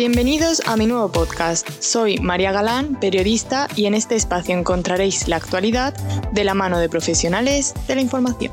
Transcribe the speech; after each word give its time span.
Bienvenidos 0.00 0.62
a 0.66 0.78
mi 0.78 0.86
nuevo 0.86 1.12
podcast. 1.12 1.68
Soy 1.78 2.16
María 2.16 2.52
Galán, 2.52 2.98
periodista, 2.98 3.68
y 3.76 3.84
en 3.84 3.92
este 3.92 4.16
espacio 4.16 4.56
encontraréis 4.56 5.28
la 5.28 5.36
actualidad 5.36 5.92
de 6.32 6.42
la 6.42 6.54
mano 6.54 6.78
de 6.78 6.88
profesionales 6.88 7.74
de 7.86 7.96
la 7.96 8.00
información. 8.00 8.50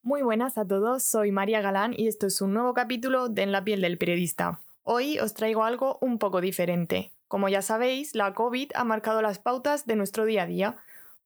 Muy 0.00 0.22
buenas 0.22 0.56
a 0.56 0.66
todos, 0.66 1.02
soy 1.02 1.32
María 1.32 1.60
Galán 1.60 1.92
y 1.94 2.08
esto 2.08 2.28
es 2.28 2.40
un 2.40 2.54
nuevo 2.54 2.72
capítulo 2.72 3.28
de 3.28 3.42
En 3.42 3.52
la 3.52 3.62
piel 3.62 3.82
del 3.82 3.98
periodista. 3.98 4.62
Hoy 4.84 5.18
os 5.18 5.34
traigo 5.34 5.64
algo 5.64 5.98
un 6.00 6.18
poco 6.18 6.40
diferente. 6.40 7.12
Como 7.28 7.48
ya 7.48 7.62
sabéis, 7.62 8.14
la 8.14 8.34
COVID 8.34 8.70
ha 8.74 8.84
marcado 8.84 9.22
las 9.22 9.38
pautas 9.38 9.86
de 9.86 9.96
nuestro 9.96 10.24
día 10.24 10.42
a 10.42 10.46
día. 10.46 10.76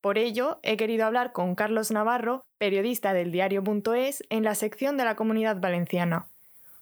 Por 0.00 0.16
ello, 0.16 0.58
he 0.62 0.76
querido 0.76 1.04
hablar 1.04 1.32
con 1.32 1.54
Carlos 1.54 1.90
Navarro, 1.90 2.44
periodista 2.58 3.12
del 3.12 3.32
diario.es, 3.32 4.24
en 4.30 4.44
la 4.44 4.54
sección 4.54 4.96
de 4.96 5.04
la 5.04 5.14
comunidad 5.14 5.60
valenciana. 5.60 6.28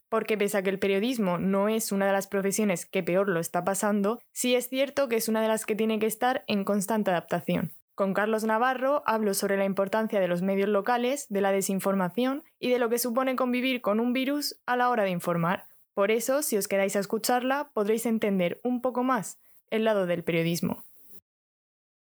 Porque 0.09 0.39
pese 0.39 0.59
a 0.59 0.63
que 0.63 0.71
el 0.71 0.79
periodismo 0.79 1.39
no 1.39 1.69
es 1.69 1.93
una 1.93 2.07
de 2.07 2.13
las 2.13 2.29
profesiones 2.29 2.87
que 2.87 3.03
peor 3.03 3.29
lo 3.29 3.41
está 3.41 3.65
pasando, 3.65 4.21
sí 4.33 4.55
es 4.55 4.69
cierto 4.69 5.09
que 5.09 5.17
es 5.17 5.29
una 5.29 5.43
de 5.43 5.49
las 5.49 5.66
que 5.66 5.75
tiene 5.75 5.99
que 5.99 6.07
estar 6.07 6.45
en 6.47 6.65
constante 6.65 7.11
adaptación. 7.11 7.73
Con 7.99 8.15
Carlos 8.15 8.45
Navarro 8.45 9.03
hablo 9.07 9.35
sobre 9.35 9.57
la 9.57 9.65
importancia 9.65 10.21
de 10.21 10.29
los 10.29 10.41
medios 10.41 10.69
locales, 10.69 11.27
de 11.29 11.41
la 11.41 11.51
desinformación 11.51 12.45
y 12.61 12.71
de 12.71 12.79
lo 12.79 12.89
que 12.89 13.01
supone 13.01 13.35
convivir 13.35 13.80
con 13.80 13.99
un 13.99 14.13
virus 14.13 14.61
a 14.66 14.77
la 14.77 14.89
hora 14.89 15.03
de 15.03 15.11
informar. 15.11 15.68
Por 15.98 16.12
eso, 16.12 16.43
si 16.43 16.57
os 16.57 16.69
quedáis 16.69 16.95
a 16.95 17.01
escucharla, 17.01 17.73
podréis 17.75 18.07
entender 18.07 18.61
un 18.62 18.80
poco 18.80 19.02
más 19.02 19.37
el 19.69 19.83
lado 19.83 20.07
del 20.07 20.23
periodismo. 20.23 20.85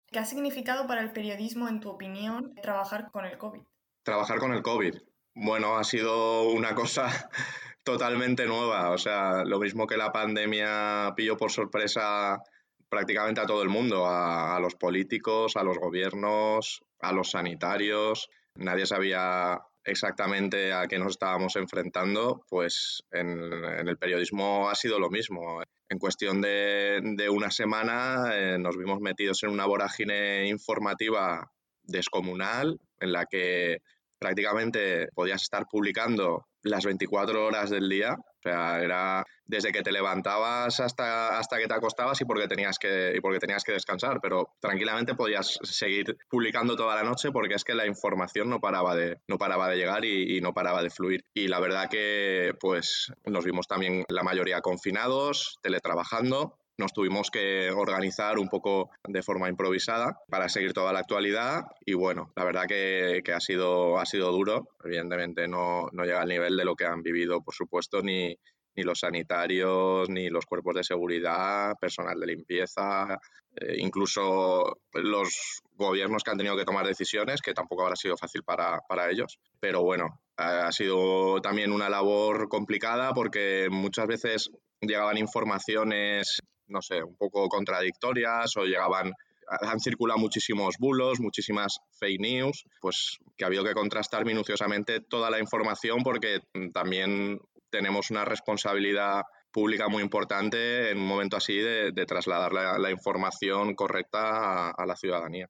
¿Qué 0.07 0.17
ha 0.17 0.25
significado 0.25 0.87
para 0.87 1.01
el 1.01 1.11
periodismo, 1.11 1.69
en 1.69 1.81
tu 1.81 1.91
opinión, 1.91 2.55
trabajar 2.63 3.11
con 3.11 3.25
el 3.25 3.37
COVID? 3.37 3.61
Trabajar 4.01 4.39
con 4.39 4.53
el 4.53 4.63
COVID. 4.63 4.95
Bueno, 5.35 5.77
ha 5.77 5.83
sido 5.83 6.49
una 6.49 6.73
cosa 6.73 7.05
totalmente 7.83 8.47
nueva. 8.47 8.89
O 8.89 8.97
sea, 8.97 9.43
lo 9.45 9.59
mismo 9.59 9.85
que 9.85 9.97
la 9.97 10.11
pandemia 10.11 11.13
pilló 11.15 11.37
por 11.37 11.51
sorpresa 11.51 12.41
prácticamente 12.89 13.41
a 13.41 13.45
todo 13.45 13.61
el 13.61 13.69
mundo, 13.69 14.07
a, 14.07 14.55
a, 14.55 14.59
los 14.59 14.73
políticos, 14.73 15.57
a 15.57 15.63
los 15.63 15.77
gobiernos, 15.77 16.83
a 17.01 17.11
los 17.11 17.29
sanitarios. 17.29 18.31
Nadie 18.55 18.87
sabía 18.87 19.61
exactamente 19.85 20.73
a 20.73 20.87
qué 20.87 20.97
nos 20.99 21.11
estábamos 21.11 21.55
enfrentando, 21.55 22.43
pues 22.49 23.03
en, 23.11 23.39
el 23.63 23.97
periodismo 23.97 24.69
ha 24.69 24.75
sido 24.75 24.99
lo 24.99 25.09
mismo. 25.09 25.61
En 25.87 25.99
cuestión 25.99 26.41
de, 26.41 27.29
una 27.31 27.51
semana 27.51 28.31
eh, 28.33 28.57
nos 28.59 28.75
vimos 28.75 28.99
metidos 28.99 29.43
en 29.43 29.51
una 29.51 29.65
vorágine 29.65 30.47
informativa 30.47 31.51
descomunal 31.83 32.79
en 32.99 33.11
la 33.11 33.25
que 33.25 33.77
prácticamente 34.17 35.07
podías 35.13 35.43
estar 35.43 35.65
publicando 35.69 36.47
las 36.63 36.83
24 36.83 37.45
horas 37.45 37.69
del 37.69 37.87
día 37.87 38.17
o 38.45 38.49
sea, 38.49 38.79
era 38.79 39.25
desde 39.45 39.71
que 39.71 39.81
te 39.81 39.91
levantabas 39.91 40.79
hasta, 40.79 41.39
hasta 41.39 41.57
que 41.57 41.67
te 41.67 41.73
acostabas 41.73 42.21
y 42.21 42.25
porque, 42.25 42.47
tenías 42.47 42.77
que, 42.77 43.13
y 43.15 43.19
porque 43.19 43.39
tenías 43.39 43.63
que 43.63 43.71
descansar, 43.71 44.19
pero 44.21 44.49
tranquilamente 44.59 45.15
podías 45.15 45.57
seguir 45.63 46.17
publicando 46.29 46.75
toda 46.75 46.95
la 46.95 47.03
noche 47.03 47.31
porque 47.31 47.55
es 47.55 47.63
que 47.63 47.73
la 47.73 47.87
información 47.87 48.49
no 48.49 48.59
paraba 48.59 48.95
de, 48.95 49.17
no 49.27 49.37
paraba 49.37 49.67
de 49.69 49.77
llegar 49.77 50.05
y, 50.05 50.37
y 50.37 50.41
no 50.41 50.53
paraba 50.53 50.83
de 50.83 50.91
fluir. 50.91 51.23
Y 51.33 51.47
la 51.47 51.59
verdad 51.59 51.89
que 51.89 52.53
pues 52.59 53.11
nos 53.25 53.45
vimos 53.45 53.67
también 53.67 54.05
la 54.09 54.23
mayoría 54.23 54.61
confinados, 54.61 55.57
teletrabajando, 55.63 56.59
nos 56.77 56.93
tuvimos 56.93 57.31
que 57.31 57.71
organizar 57.71 58.37
un 58.37 58.49
poco 58.49 58.89
de 59.07 59.23
forma 59.23 59.49
improvisada 59.49 60.19
para 60.29 60.49
seguir 60.49 60.73
toda 60.73 60.93
la 60.93 60.99
actualidad 60.99 61.63
y 61.85 61.93
bueno, 61.93 62.31
la 62.35 62.43
verdad 62.43 62.65
que, 62.67 63.21
que 63.23 63.33
ha, 63.33 63.39
sido, 63.39 63.97
ha 63.97 64.05
sido 64.05 64.31
duro, 64.31 64.69
evidentemente 64.83 65.47
no, 65.47 65.87
no, 65.91 66.03
llega 66.03 66.21
al 66.21 66.29
nivel 66.29 66.57
de 66.57 66.65
lo 66.65 66.75
que 66.75 66.85
han 66.85 67.01
vivido, 67.01 67.41
por 67.41 67.53
supuesto, 67.53 68.01
ni, 68.01 68.37
ni 68.75 68.83
los 68.83 68.99
sanitarios, 68.99 70.09
ni 70.09 70.29
los 70.29 70.45
cuerpos 70.45 70.75
de 70.75 70.83
seguridad, 70.83 71.75
personal 71.79 72.19
de 72.19 72.27
limpieza, 72.27 73.19
eh, 73.55 73.75
incluso 73.77 74.77
los 74.93 75.61
gobiernos 75.73 76.23
que 76.23 76.31
han 76.31 76.37
tenido 76.37 76.57
que 76.57 76.65
tomar 76.65 76.85
decisiones, 76.85 77.41
que 77.41 77.53
tampoco 77.53 77.83
habrá 77.83 77.95
sido 77.95 78.17
fácil 78.17 78.43
para, 78.43 78.81
para 78.87 79.09
ellos. 79.09 79.39
Pero 79.59 79.81
bueno, 79.81 80.19
ha 80.37 80.71
sido 80.71 81.39
también 81.41 81.71
una 81.71 81.89
labor 81.89 82.49
complicada 82.49 83.13
porque 83.13 83.67
muchas 83.71 84.07
veces 84.07 84.51
llegaban 84.81 85.17
informaciones 85.17 86.39
no 86.67 86.81
sé, 86.81 87.03
un 87.03 87.15
poco 87.15 87.47
contradictorias 87.47 88.55
o 88.57 88.63
llegaban 88.63 89.13
han 89.47 89.79
circulado 89.79 90.19
muchísimos 90.19 90.75
bulos, 90.79 91.19
muchísimas 91.19 91.79
fake 91.99 92.19
news, 92.19 92.65
pues 92.81 93.19
que 93.37 93.43
ha 93.43 93.47
habido 93.47 93.63
que 93.63 93.73
contrastar 93.73 94.25
minuciosamente 94.25 95.01
toda 95.01 95.29
la 95.29 95.39
información 95.39 96.01
porque 96.03 96.39
también 96.73 97.39
tenemos 97.69 98.11
una 98.11 98.25
responsabilidad 98.25 99.21
pública 99.51 99.87
muy 99.87 100.03
importante 100.03 100.91
en 100.91 100.97
un 100.97 101.07
momento 101.07 101.37
así 101.37 101.57
de, 101.57 102.05
trasladar 102.05 102.51
la, 102.53 102.91
información 102.91 103.73
correcta 103.73 104.71
a, 104.71 104.85
la 104.85 104.95
ciudadanía. 104.95 105.49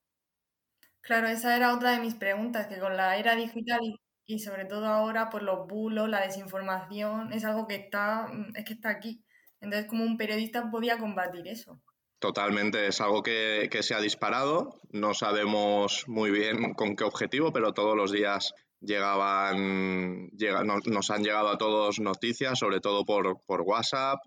Claro, 1.02 1.28
esa 1.28 1.56
era 1.56 1.74
otra 1.74 1.92
de 1.92 2.00
mis 2.00 2.16
preguntas, 2.16 2.68
que 2.68 2.80
con 2.80 2.98
la 2.98 3.18
era 3.18 3.36
digital 3.36 3.80
y, 3.84 3.96
y 4.28 4.40
sobre 4.40 4.66
todo 4.66 4.86
ahora, 4.88 5.30
por 5.30 5.42
los 5.42 5.68
bulos, 5.68 6.08
la 6.08 6.22
desinformación, 6.22 7.34
es 7.34 7.46
algo 7.46 7.68
que 7.68 7.76
está, 7.76 8.28
es 8.54 8.66
que 8.66 8.74
está 8.74 8.90
aquí. 8.90 9.25
Entonces, 9.62 9.90
como 9.90 10.04
un 10.04 10.18
periodista 10.18 10.70
podía 10.70 10.98
combatir 10.98 11.48
eso? 11.48 11.80
Totalmente, 12.20 12.88
es 12.88 13.02
algo 13.02 13.22
que, 13.22 13.70
se 13.82 13.94
ha 13.94 14.00
disparado. 14.00 14.80
No 14.92 15.14
sabemos 15.14 16.06
muy 16.08 16.32
bien 16.32 16.74
con 16.74 16.96
qué 16.96 17.04
objetivo, 17.04 17.52
pero 17.52 17.74
todos 17.74 17.96
los 17.96 18.12
días 18.12 18.54
llegaban, 18.80 20.30
nos, 20.86 21.12
han 21.12 21.24
llegado 21.24 21.50
a 21.50 21.58
todos 21.58 22.00
noticias, 22.00 22.58
sobre 22.58 22.80
todo 22.80 23.06
por, 23.06 23.62
WhatsApp, 23.62 24.20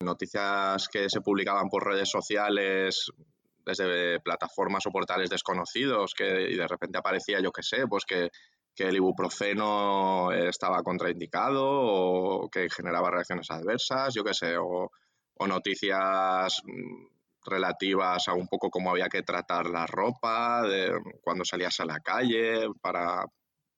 noticias 0.00 0.88
que 0.88 1.08
se 1.08 1.20
publicaban 1.20 1.68
por 1.68 1.86
redes 1.86 2.10
sociales 2.10 3.10
desde 3.64 4.20
plataformas 4.20 4.86
o 4.86 4.90
portales 4.90 5.30
desconocidos, 5.30 6.14
que 6.14 6.50
y 6.50 6.56
de 6.56 6.66
repente 6.66 6.98
aparecía, 6.98 7.40
yo 7.40 7.52
qué 7.52 7.62
sé, 7.62 7.86
pues 7.86 8.04
que 8.04 8.30
que 8.78 8.84
el 8.84 8.94
ibuprofeno 8.94 10.30
estaba 10.30 10.84
contraindicado 10.84 11.64
o 11.66 12.48
que 12.48 12.70
generaba 12.70 13.10
reacciones 13.10 13.50
adversas, 13.50 14.14
yo 14.14 14.22
qué 14.22 14.32
sé, 14.32 14.56
o, 14.56 14.88
noticias 15.48 16.62
mm, 16.64 17.06
relativas 17.44 18.28
a 18.28 18.34
un 18.34 18.46
poco 18.46 18.70
cómo 18.70 18.90
había 18.90 19.08
que 19.08 19.22
tratar 19.22 19.66
la 19.68 19.84
ropa, 19.86 20.62
de 20.62 20.92
cuando 21.20 21.44
salías 21.44 21.80
a 21.80 21.86
la 21.86 21.98
calle, 21.98 22.68
para 22.80 23.24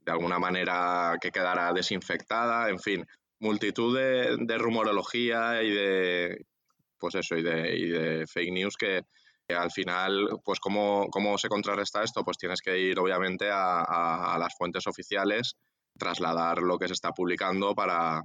de 0.00 0.12
alguna 0.12 0.38
manera 0.38 1.16
que 1.18 1.30
quedara 1.30 1.72
desinfectada, 1.72 2.68
en 2.68 2.78
fin, 2.78 3.06
multitud 3.38 3.96
de, 3.96 4.58
rumorología 4.58 5.62
y 5.62 5.70
de, 5.70 6.46
pues 6.98 7.14
eso, 7.14 7.36
y 7.36 7.42
de 7.42 8.26
fake 8.26 8.52
news 8.52 8.76
que, 8.76 9.02
al 9.54 9.70
final, 9.70 10.40
pues 10.44 10.60
¿cómo, 10.60 11.08
¿cómo, 11.10 11.38
se 11.38 11.48
contrarresta 11.48 12.02
esto? 12.02 12.24
Pues 12.24 12.38
tienes 12.38 12.60
que 12.60 12.78
ir 12.78 12.98
obviamente 12.98 13.48
a, 13.52 14.36
las 14.38 14.54
fuentes 14.56 14.86
oficiales, 14.86 15.54
trasladar 15.98 16.62
lo 16.62 16.78
que 16.78 16.88
se 16.88 16.94
está 16.94 17.12
publicando 17.12 17.74
para 17.74 18.22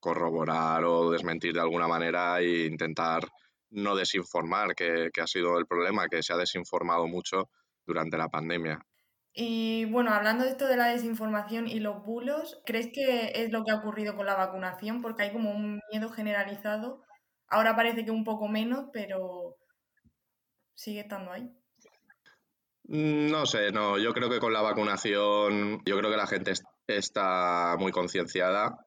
corroborar 0.00 0.84
o 0.84 1.10
desmentir 1.10 1.54
de 1.54 1.60
alguna 1.60 1.88
manera 1.88 2.40
e 2.40 2.66
intentar 2.66 3.22
no 3.70 3.96
desinformar, 3.96 4.74
que, 4.74 5.10
ha 5.20 5.26
sido 5.26 5.58
el 5.58 5.66
problema, 5.66 6.08
que 6.08 6.22
se 6.22 6.32
ha 6.32 6.36
desinformado 6.36 7.06
mucho 7.06 7.50
durante 7.84 8.16
la 8.16 8.28
pandemia. 8.28 8.78
Y 9.32 9.84
bueno, 9.86 10.12
hablando 10.12 10.44
de 10.44 10.50
esto 10.50 10.66
de 10.66 10.78
la 10.78 10.86
desinformación 10.86 11.68
y 11.68 11.80
los 11.80 12.02
bulos, 12.02 12.62
¿crees 12.64 12.88
que 12.92 13.32
es 13.34 13.52
lo 13.52 13.64
que 13.64 13.72
ha 13.72 13.76
ocurrido 13.76 14.16
con 14.16 14.24
la 14.24 14.34
vacunación? 14.34 15.02
Porque 15.02 15.24
hay 15.24 15.32
como 15.32 15.50
un 15.50 15.80
miedo 15.92 16.08
generalizado. 16.08 17.02
Ahora 17.48 17.76
parece 17.76 18.04
que 18.04 18.10
un 18.10 18.24
poco 18.24 18.48
menos, 18.48 18.86
pero 18.94 19.56
sigue 20.76 21.00
estando 21.00 21.32
ahí? 21.32 21.50
Mm, 22.84 23.30
no 23.30 23.46
sé, 23.46 23.72
no, 23.72 23.98
yo 23.98 24.12
creo 24.12 24.30
que 24.30 24.38
con 24.38 24.52
la 24.52 24.62
vacunación, 24.62 25.82
yo 25.84 25.98
creo 25.98 26.10
que 26.10 26.16
la 26.16 26.26
gente 26.28 26.52
está 26.86 27.76
muy 27.78 27.90
concienciada. 27.90 28.78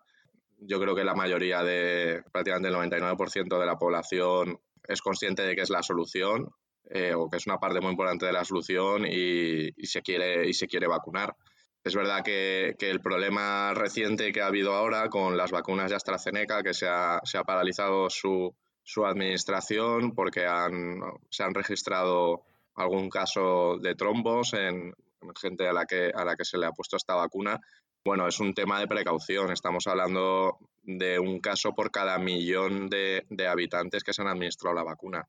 Yo 0.62 0.80
creo 0.80 0.96
que 0.96 1.04
la 1.04 1.16
mayoría 1.16 1.64
de, 1.64 2.24
prácticamente 2.32 2.70
el 2.70 2.76
99% 2.76 3.60
de 3.60 3.66
la 3.66 3.78
población 3.78 4.60
es 4.88 5.02
consciente 5.02 5.44
de 5.44 5.56
que 5.56 5.62
es 5.62 5.70
la 5.70 5.84
solución 5.84 6.50
eh, 6.90 7.14
o 7.14 7.30
que 7.30 7.38
es 7.38 7.48
una 7.48 7.60
parte 7.60 7.82
muy 7.82 7.92
importante 7.92 8.26
de 8.26 8.34
la 8.34 8.44
solución 8.44 9.06
y, 9.06 9.72
se, 9.86 10.02
quiere, 10.02 10.48
y 10.48 10.54
se 10.54 10.68
quiere 10.68 10.88
vacunar. 10.88 11.36
Es 11.84 11.96
verdad 11.96 12.24
que, 12.24 12.76
el 12.80 13.00
problema 13.00 13.74
reciente 13.74 14.32
que 14.34 14.42
ha 14.42 14.48
habido 14.48 14.74
ahora 14.74 15.08
con 15.10 15.38
las 15.38 15.52
vacunas 15.52 15.90
de 15.90 15.96
AstraZeneca, 15.96 16.62
que 16.62 16.74
se 16.74 16.88
ha, 16.88 17.22
se 17.24 17.38
ha 17.38 17.44
paralizado 17.44 18.10
su, 18.10 18.54
su 18.90 19.06
administración 19.06 20.16
porque 20.16 20.48
han, 20.48 21.00
se 21.30 21.44
han 21.44 21.54
registrado 21.54 22.42
algún 22.74 23.08
caso 23.08 23.78
de 23.78 23.94
trombos 23.94 24.54
en, 24.54 24.96
gente 25.40 25.68
a 25.68 25.74
la, 25.74 25.86
que, 25.86 26.12
a 26.12 26.26
la 26.26 26.36
que 26.36 26.44
se 26.44 26.58
le 26.58 26.66
ha 26.66 26.72
puesto 26.72 26.98
esta 26.98 27.14
vacuna. 27.14 27.60
Bueno, 28.04 28.28
es 28.28 28.40
un 28.40 28.56
tema 28.56 28.80
de 28.80 28.88
precaución. 28.88 29.52
Estamos 29.52 29.86
hablando 29.86 30.58
de 30.82 31.20
un 31.20 31.40
caso 31.40 31.76
por 31.76 31.92
cada 31.92 32.18
millón 32.18 32.90
de, 32.90 33.28
de 33.30 33.48
habitantes 33.48 34.04
que 34.04 34.12
se 34.12 34.24
han 34.24 34.30
administrado 34.30 34.76
la 34.76 34.84
vacuna. 34.84 35.24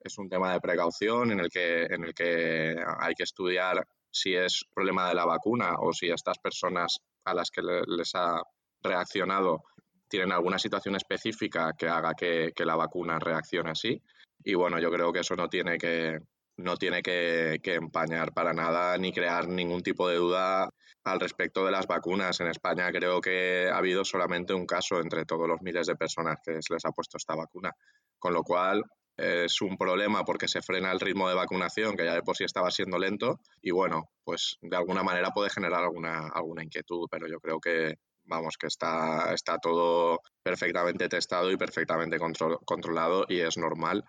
es 0.00 0.18
un 0.18 0.28
tema 0.28 0.52
de 0.52 0.60
precaución 0.60 1.30
en 1.30 1.38
el 1.38 1.50
que, 1.50 1.84
en 1.84 2.02
el 2.02 2.12
que 2.14 2.74
hay 2.98 3.14
que 3.14 3.22
estudiar 3.22 3.86
si 4.10 4.34
es 4.34 4.64
problema 4.74 5.08
de 5.08 5.14
la 5.14 5.24
vacuna 5.24 5.76
o 5.78 5.92
si 5.92 6.10
estas 6.10 6.38
personas 6.38 6.98
a 7.24 7.32
las 7.32 7.50
que 7.50 7.62
les 7.62 8.12
ha 8.16 8.42
reaccionado 8.82 9.62
tienen 10.08 10.32
alguna 10.32 10.58
situación 10.58 10.96
específica 10.96 11.72
que 11.78 11.88
haga 11.88 12.14
que, 12.14 12.52
la 12.64 12.76
vacuna 12.76 13.18
reaccione 13.18 13.70
así. 13.70 14.02
Y 14.44 14.54
bueno, 14.54 14.78
yo 14.78 14.90
creo 14.90 15.12
que 15.12 15.20
eso 15.20 15.36
no 15.36 15.48
tiene 15.48 15.78
que, 15.78 16.18
no 16.56 16.76
tiene 16.76 17.02
que, 17.02 17.60
empañar 17.62 18.32
para 18.32 18.52
nada 18.52 18.96
ni 18.98 19.12
crear 19.12 19.48
ningún 19.48 19.82
tipo 19.82 20.08
de 20.08 20.16
duda 20.16 20.68
al 21.04 21.20
respecto 21.20 21.64
de 21.64 21.72
las 21.72 21.86
vacunas. 21.86 22.40
En 22.40 22.48
España 22.48 22.90
creo 22.90 23.20
que 23.20 23.68
ha 23.72 23.78
habido 23.78 24.04
solamente 24.04 24.54
un 24.54 24.66
caso 24.66 25.00
entre 25.00 25.24
todos 25.24 25.48
los 25.48 25.60
miles 25.62 25.86
de 25.86 25.96
personas 25.96 26.36
que 26.44 26.62
se 26.62 26.74
les 26.74 26.84
ha 26.84 26.92
puesto 26.92 27.16
esta 27.16 27.34
vacuna. 27.34 27.72
Con 28.18 28.32
lo 28.32 28.42
cual, 28.42 28.82
es 29.18 29.60
un 29.60 29.76
problema 29.76 30.24
porque 30.24 30.46
se 30.46 30.62
frena 30.62 30.92
el 30.92 31.00
ritmo 31.00 31.28
de 31.28 31.34
vacunación, 31.34 31.96
que 31.96 32.04
ya 32.04 32.14
de 32.14 32.22
por 32.22 32.36
sí 32.36 32.44
estaba 32.44 32.70
siendo 32.70 32.98
lento, 32.98 33.40
y 33.60 33.72
bueno, 33.72 34.10
pues 34.22 34.58
de 34.62 34.76
alguna 34.76 35.02
manera 35.02 35.32
puede 35.32 35.50
generar 35.50 35.82
alguna, 35.82 36.28
alguna 36.28 36.62
inquietud, 36.62 37.08
pero 37.10 37.26
yo 37.26 37.40
creo 37.40 37.58
que, 37.58 37.96
vamos, 38.28 38.56
que 38.56 38.68
está, 38.68 39.32
está 39.34 39.58
todo 39.58 40.20
perfectamente 40.42 41.08
testado 41.08 41.50
y 41.50 41.56
perfectamente 41.56 42.18
controlado 42.64 43.24
y 43.28 43.40
es 43.40 43.56
normal 43.56 44.04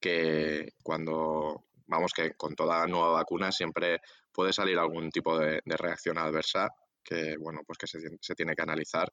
que 0.00 0.72
cuando, 0.82 1.64
vamos, 1.86 2.12
que 2.12 2.34
con 2.34 2.54
toda 2.54 2.86
nueva 2.86 3.12
vacuna 3.12 3.52
siempre 3.52 4.00
puede 4.32 4.52
salir 4.52 4.78
algún 4.78 5.10
tipo 5.10 5.38
de, 5.38 5.60
reacción 5.64 6.18
adversa 6.18 6.68
que, 7.04 7.36
bueno, 7.38 7.60
pues 7.66 7.78
que 7.78 7.86
se, 7.86 8.00
se 8.20 8.34
tiene 8.34 8.54
que 8.54 8.62
analizar 8.62 9.12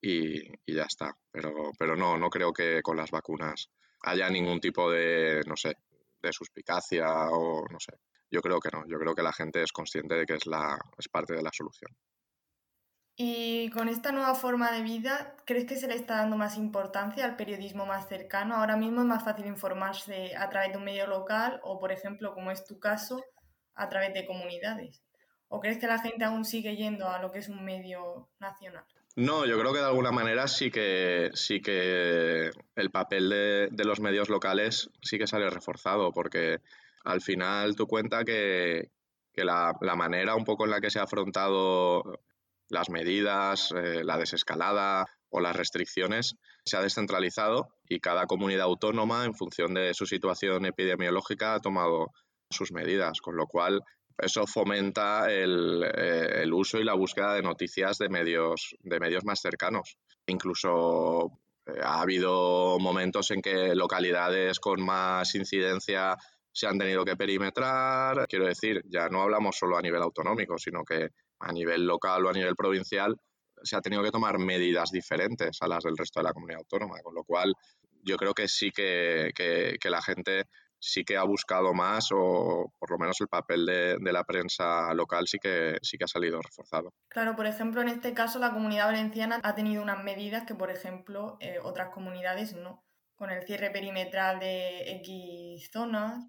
y, 0.00 0.40
y, 0.66 0.74
ya 0.74 0.84
está. 0.84 1.16
Pero, 1.30 1.70
pero 1.78 1.96
no, 1.96 2.18
no 2.18 2.28
creo 2.28 2.52
que 2.52 2.82
con 2.82 2.96
las 2.96 3.10
vacunas 3.10 3.70
haya 4.02 4.28
ningún 4.28 4.60
tipo 4.60 4.90
de, 4.90 5.42
no 5.46 5.56
sé, 5.56 5.74
de 6.20 6.32
suspicacia 6.32 7.06
o 7.30 7.64
no 7.70 7.80
sé. 7.80 7.92
Yo 8.30 8.40
creo 8.40 8.60
que 8.60 8.70
no, 8.72 8.84
yo 8.88 8.98
creo 8.98 9.14
que 9.14 9.22
la 9.22 9.32
gente 9.32 9.62
es 9.62 9.72
consciente 9.72 10.16
de 10.16 10.26
que 10.26 10.34
es, 10.34 10.46
la, 10.46 10.78
es 10.98 11.08
parte 11.08 11.34
de 11.34 11.42
la 11.42 11.50
solución. 11.52 11.90
Y 13.18 13.70
con 13.70 13.88
esta 13.88 14.12
nueva 14.12 14.34
forma 14.34 14.70
de 14.72 14.82
vida, 14.82 15.34
¿crees 15.46 15.64
que 15.64 15.76
se 15.76 15.88
le 15.88 15.94
está 15.94 16.16
dando 16.16 16.36
más 16.36 16.58
importancia 16.58 17.24
al 17.24 17.36
periodismo 17.36 17.86
más 17.86 18.08
cercano? 18.08 18.56
Ahora 18.56 18.76
mismo 18.76 19.00
es 19.00 19.06
más 19.06 19.24
fácil 19.24 19.46
informarse 19.46 20.36
a 20.36 20.50
través 20.50 20.72
de 20.72 20.78
un 20.78 20.84
medio 20.84 21.06
local 21.06 21.58
o, 21.62 21.78
por 21.78 21.92
ejemplo, 21.92 22.34
como 22.34 22.50
es 22.50 22.64
tu 22.66 22.78
caso, 22.78 23.24
a 23.74 23.88
través 23.88 24.12
de 24.12 24.26
comunidades. 24.26 25.02
¿O 25.48 25.60
crees 25.60 25.78
que 25.78 25.86
la 25.86 25.98
gente 25.98 26.24
aún 26.24 26.44
sigue 26.44 26.76
yendo 26.76 27.08
a 27.08 27.20
lo 27.20 27.30
que 27.30 27.38
es 27.38 27.48
un 27.48 27.64
medio 27.64 28.28
nacional? 28.38 28.84
No, 29.14 29.46
yo 29.46 29.58
creo 29.58 29.72
que 29.72 29.78
de 29.78 29.86
alguna 29.86 30.12
manera 30.12 30.46
sí 30.46 30.70
que, 30.70 31.30
sí 31.32 31.62
que 31.62 32.50
el 32.74 32.90
papel 32.90 33.30
de, 33.30 33.84
los 33.84 34.00
medios 34.00 34.28
locales 34.28 34.90
sí 35.00 35.16
que 35.16 35.26
sale 35.26 35.48
reforzado, 35.48 36.12
porque 36.12 36.58
al 37.04 37.22
final 37.22 37.76
tú 37.76 37.86
cuenta 37.86 38.24
que, 38.24 38.90
la, 39.36 39.72
manera 39.96 40.34
un 40.34 40.44
poco 40.44 40.64
en 40.64 40.70
la 40.70 40.80
que 40.82 40.90
se 40.90 40.98
ha 40.98 41.04
afrontado 41.04 42.20
las 42.68 42.90
medidas, 42.90 43.72
eh, 43.72 44.02
la 44.04 44.18
desescalada 44.18 45.06
o 45.30 45.40
las 45.40 45.56
restricciones 45.56 46.36
se 46.64 46.76
ha 46.76 46.82
descentralizado 46.82 47.68
y 47.88 48.00
cada 48.00 48.26
comunidad 48.26 48.64
autónoma, 48.64 49.24
en 49.24 49.34
función 49.34 49.74
de 49.74 49.94
su 49.94 50.06
situación 50.06 50.66
epidemiológica, 50.66 51.54
ha 51.54 51.60
tomado 51.60 52.12
sus 52.50 52.72
medidas, 52.72 53.20
con 53.20 53.36
lo 53.36 53.46
cual 53.46 53.82
eso 54.18 54.46
fomenta 54.46 55.30
el, 55.30 55.84
eh, 55.84 56.42
el, 56.42 56.52
uso 56.52 56.78
y 56.78 56.84
la 56.84 56.94
búsqueda 56.94 57.34
de 57.34 57.42
noticias 57.42 57.98
de 57.98 58.08
medios, 58.08 58.74
de 58.80 58.98
medios 58.98 59.24
más 59.24 59.40
cercanos. 59.40 59.98
Incluso 60.26 61.38
eh, 61.66 61.80
ha 61.82 62.00
habido 62.00 62.78
momentos 62.78 63.30
en 63.30 63.42
que 63.42 63.74
localidades 63.74 64.58
con 64.58 64.82
más 64.84 65.34
incidencia 65.34 66.16
se 66.50 66.66
han 66.66 66.78
tenido 66.78 67.04
que 67.04 67.16
perimetrar. 67.16 68.26
Quiero 68.26 68.46
decir, 68.46 68.82
ya 68.86 69.08
no 69.08 69.20
hablamos 69.20 69.56
solo 69.56 69.76
a 69.76 69.82
nivel 69.82 70.02
autonómico, 70.02 70.56
sino 70.56 70.84
que 70.84 71.10
a 71.40 71.52
nivel 71.52 71.86
local 71.86 72.24
o 72.24 72.30
a 72.30 72.32
nivel 72.32 72.54
provincial 72.56 73.16
se 73.62 73.76
ha 73.76 73.80
tenido 73.80 74.02
que 74.02 74.10
tomar 74.10 74.38
medidas 74.38 74.90
diferentes 74.90 75.58
a 75.60 75.68
las 75.68 75.82
del 75.84 75.96
resto 75.96 76.20
de 76.20 76.24
la 76.24 76.32
comunidad 76.32 76.60
autónoma, 76.60 77.00
con 77.02 77.14
lo 77.14 77.24
cual 77.24 77.54
yo 78.02 78.16
creo 78.16 78.34
que 78.34 78.48
sí 78.48 78.70
que, 78.70 79.30
que, 79.34 79.76
que 79.80 79.90
la 79.90 80.02
gente 80.02 80.44
sí 80.78 81.04
que 81.04 81.16
ha 81.16 81.24
buscado 81.24 81.74
más 81.74 82.08
o 82.12 82.72
por 82.78 82.90
lo 82.90 82.98
menos 82.98 83.20
el 83.20 83.28
papel 83.28 83.66
de, 83.66 84.12
la 84.12 84.24
prensa 84.24 84.92
local 84.94 85.26
sí 85.26 85.38
que, 85.38 85.78
sí 85.82 85.98
que 85.98 86.04
ha 86.04 86.08
salido 86.08 86.40
reforzado. 86.40 86.92
Claro, 87.08 87.34
por 87.34 87.46
ejemplo, 87.46 87.80
en 87.82 87.88
este 87.88 88.14
caso 88.14 88.38
la 88.38 88.52
comunidad 88.52 88.86
valenciana 88.86 89.40
ha 89.42 89.54
tenido 89.54 89.82
unas 89.82 90.02
medidas 90.04 90.44
que, 90.44 90.54
por 90.54 90.70
ejemplo, 90.70 91.36
eh, 91.40 91.58
otras 91.62 91.88
comunidades 91.90 92.54
no, 92.54 92.84
con 93.14 93.30
el 93.30 93.44
cierre 93.44 93.70
perimetral 93.70 94.38
de 94.38 94.96
X 95.02 95.70
zonas. 95.72 96.24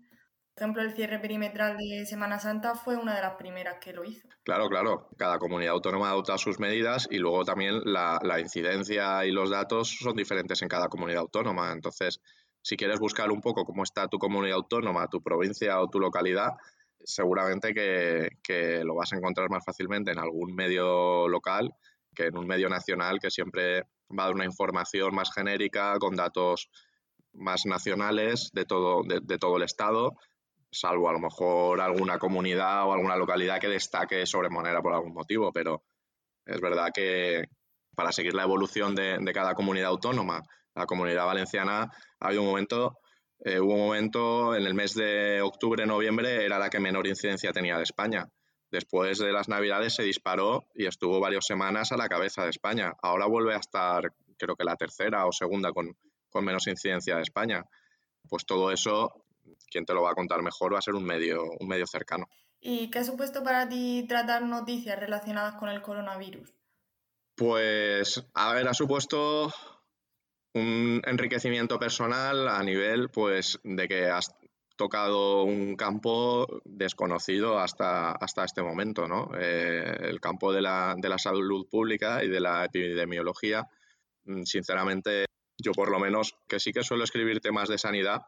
Por 0.58 0.64
ejemplo, 0.64 0.82
el 0.82 0.96
cierre 0.96 1.20
perimetral 1.20 1.78
de 1.78 2.04
Semana 2.08 2.40
Santa 2.40 2.74
fue 2.74 2.98
una 2.98 3.16
de 3.16 3.22
las 3.22 3.36
primeras 3.36 3.76
que 3.80 3.94
lo 3.94 4.04
hizo. 4.04 4.28
Claro, 4.42 4.68
claro. 4.68 5.08
Cada 5.16 5.38
comunidad 5.38 5.74
autónoma 5.74 6.10
adopta 6.10 6.36
sus 6.40 6.60
medidas 6.60 7.08
y 7.12 7.20
luego 7.20 7.46
también 7.46 7.80
la, 7.86 8.40
incidencia 8.40 9.24
y 9.24 9.32
los 9.32 9.52
datos 9.52 10.00
son 10.00 10.16
diferentes 10.16 10.60
en 10.64 10.68
cada 10.68 10.88
comunidad 10.88 11.22
autónoma. 11.22 11.72
Entonces, 11.72 12.20
si 12.64 12.76
quieres 12.76 13.00
buscar 13.00 13.30
un 13.30 13.40
poco 13.40 13.66
cómo 13.66 13.84
está 13.84 14.08
tu 14.08 14.18
comunidad 14.18 14.56
autónoma, 14.56 15.08
tu 15.10 15.22
provincia 15.22 15.80
o 15.80 15.90
tu 15.90 16.00
localidad, 16.00 16.54
seguramente 17.04 17.76
que, 17.76 18.82
lo 18.84 18.96
vas 18.96 19.14
a 19.14 19.18
encontrar 19.18 19.52
más 19.52 19.64
fácilmente 19.64 20.12
en 20.12 20.18
algún 20.18 20.56
medio 20.56 21.28
local 21.28 21.72
que 22.16 22.26
en 22.26 22.36
un 22.36 22.48
medio 22.48 22.68
nacional 22.68 23.20
que 23.20 23.30
siempre 23.30 23.84
va 24.10 24.24
a 24.24 24.26
dar 24.26 24.34
una 24.34 24.46
información 24.46 25.14
más 25.14 25.32
genérica, 25.32 26.00
con 26.00 26.16
datos 26.16 26.72
más 27.34 27.68
nacionales 27.68 28.50
de 28.54 28.66
todo, 28.66 29.04
de, 29.04 29.38
todo 29.38 29.58
el 29.58 29.64
Estado, 29.64 30.16
salvo 30.72 31.10
a 31.10 31.14
lo 31.14 31.20
mejor 31.20 31.82
alguna 31.82 32.18
comunidad 32.18 32.86
o 32.86 32.94
alguna 32.94 33.16
localidad 33.16 33.60
que 33.60 33.68
destaque 33.68 34.26
sobremanera 34.26 34.82
por 34.82 34.94
algún 34.94 35.14
motivo, 35.14 35.52
pero 35.52 35.84
es 36.46 36.62
verdad 36.62 36.90
que 36.94 37.44
para 37.96 38.12
seguir 38.12 38.34
la 38.34 38.44
evolución 38.44 38.96
de, 38.96 39.20
cada 39.34 39.54
comunidad 39.54 39.90
autónoma 39.90 40.42
la 40.76 40.86
comunidad 40.86 41.26
valenciana 41.26 41.90
ha 42.20 42.28
habido 42.28 42.44
un 42.44 42.50
momento, 42.50 43.00
eh, 43.40 43.60
hubo 43.60 43.74
un 43.74 43.80
momento 43.80 44.56
en 44.56 44.66
el 44.68 44.76
mes 44.76 44.94
de 44.94 45.42
octubre, 45.42 45.86
noviembre, 45.88 46.46
era 46.46 46.60
la 46.60 46.70
que 46.70 46.80
menor 46.80 47.08
incidencia 47.08 47.52
tenía 47.52 47.78
de 47.78 47.84
España. 47.84 48.28
Después 48.70 49.18
de 49.18 49.32
las 49.32 49.48
Navidades 49.48 49.96
se 49.96 50.04
disparó 50.04 50.68
y 50.76 50.86
estuvo 50.86 51.20
varias 51.20 51.46
semanas 51.46 51.92
a 51.92 51.98
la 51.98 52.08
cabeza 52.08 52.44
de 52.44 52.50
España. 52.50 52.94
Ahora 53.02 53.26
vuelve 53.26 53.56
a 53.56 53.58
estar, 53.58 54.04
creo 54.38 54.56
que 54.56 54.66
la 54.66 54.76
tercera 54.76 55.26
o 55.26 55.32
segunda 55.32 55.72
con, 55.72 55.96
con 56.30 56.46
menos 56.46 56.68
incidencia 56.68 57.16
de 57.16 57.24
España. 57.24 57.64
Pues 58.30 58.46
todo 58.46 58.72
eso, 58.72 59.26
quien 59.70 59.86
te 59.86 59.94
lo 59.94 60.04
va 60.04 60.12
a 60.12 60.16
contar 60.16 60.42
mejor 60.42 60.74
va 60.74 60.80
a 60.80 60.82
ser 60.82 60.96
un 60.96 61.04
medio, 61.04 61.44
un 61.60 61.68
medio 61.68 61.88
cercano. 61.88 62.28
¿Y 62.60 62.90
qué 62.90 63.00
ha 63.00 63.04
supuesto 63.04 63.44
para 63.44 63.70
ti 63.70 64.06
tratar 64.08 64.42
noticias 64.44 65.00
relacionadas 65.00 65.56
con 65.56 65.70
el 65.70 65.82
coronavirus? 65.82 66.54
Pues, 67.36 68.26
a 68.34 68.54
ver, 68.54 68.68
ha 68.68 68.74
supuesto 68.74 69.54
un 70.56 71.02
enriquecimiento 71.06 71.78
personal 71.78 72.48
a 72.48 72.64
nivel 72.64 73.10
pues 73.10 73.60
de 73.64 73.88
que 73.88 74.08
has 74.08 74.36
tocado 74.76 75.44
un 75.44 75.76
campo 75.76 76.48
desconocido 76.64 77.60
hasta, 77.60 78.12
hasta 78.12 78.46
este 78.46 78.62
momento, 78.62 79.08
¿no? 79.08 79.32
Eh, 79.38 79.98
el 80.02 80.20
campo 80.20 80.54
de 80.54 80.62
la, 80.62 80.96
de 80.98 81.10
la 81.10 81.18
salud 81.18 81.68
pública 81.70 82.24
y 82.24 82.30
de 82.30 82.40
la 82.40 82.66
epidemiología, 82.66 83.68
mm, 84.26 84.44
sinceramente, 84.44 85.26
yo 85.58 85.72
por 85.74 85.92
lo 85.92 86.00
menos, 86.00 86.36
que 86.48 86.60
sí 86.60 86.72
que 86.72 86.84
suelo 86.84 87.04
escribir 87.04 87.40
temas 87.40 87.70
de 87.70 87.80
sanidad, 87.80 88.22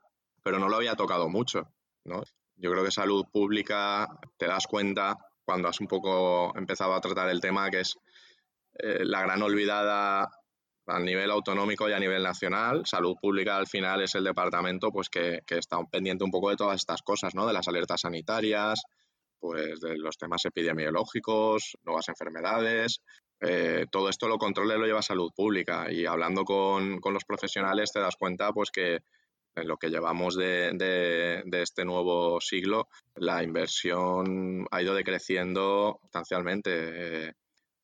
pero 0.43 0.59
no 0.59 0.69
lo 0.69 0.77
había 0.77 0.95
tocado 0.95 1.29
mucho, 1.29 1.69
¿no? 2.05 2.23
Yo 2.55 2.71
creo 2.71 2.83
que 2.83 2.91
salud 2.91 3.25
pública 3.31 4.07
te 4.37 4.47
das 4.47 4.67
cuenta 4.67 5.15
cuando 5.45 5.67
has 5.67 5.79
un 5.79 5.87
poco 5.87 6.55
empezado 6.57 6.93
a 6.93 7.01
tratar 7.01 7.29
el 7.29 7.41
tema 7.41 7.69
que 7.69 7.79
es 7.79 7.95
eh, 8.73 9.03
la 9.03 9.21
gran 9.21 9.41
olvidada 9.41 10.29
a 10.89 10.99
nivel 10.99 11.31
autonómico 11.31 11.87
y 11.89 11.93
a 11.93 11.99
nivel 11.99 12.23
nacional. 12.23 12.83
Salud 12.85 13.15
Pública 13.21 13.57
al 13.57 13.67
final 13.67 14.01
es 14.01 14.15
el 14.15 14.23
departamento 14.23 14.91
pues, 14.91 15.09
que, 15.09 15.41
está 15.47 15.77
pendiente 15.91 16.23
un 16.23 16.31
poco 16.31 16.49
de 16.49 16.55
todas 16.55 16.75
estas 16.75 17.01
cosas, 17.01 17.35
¿no? 17.35 17.47
de 17.47 17.53
las 17.53 17.67
alertas 17.67 18.01
sanitarias, 18.01 18.81
pues, 19.39 19.79
de 19.79 19.97
los 19.97 20.17
temas 20.17 20.43
epidemiológicos, 20.45 21.77
nuevas 21.83 22.09
enfermedades. 22.09 23.01
Eh, 23.41 23.85
todo 23.91 24.09
esto 24.09 24.27
lo 24.27 24.37
controla 24.37 24.75
y 24.75 24.79
lo 24.79 24.85
lleva 24.85 25.01
Salud 25.01 25.31
Pública. 25.35 25.91
Y 25.91 26.05
hablando 26.05 26.43
con, 26.43 26.99
los 27.03 27.25
profesionales 27.25 27.91
te 27.91 27.99
das 27.99 28.15
cuenta 28.17 28.51
pues, 28.51 28.71
que 28.71 28.99
en 29.59 29.67
lo 29.67 29.77
que 29.77 29.89
llevamos 29.89 30.35
de, 30.35 31.43
este 31.51 31.85
nuevo 31.85 32.39
siglo, 32.41 32.87
la 33.15 33.43
inversión 33.43 34.65
ha 34.71 34.81
ido 34.81 34.93
decreciendo 34.93 35.99
sustancialmente. 36.01 36.71
Eh, 37.27 37.33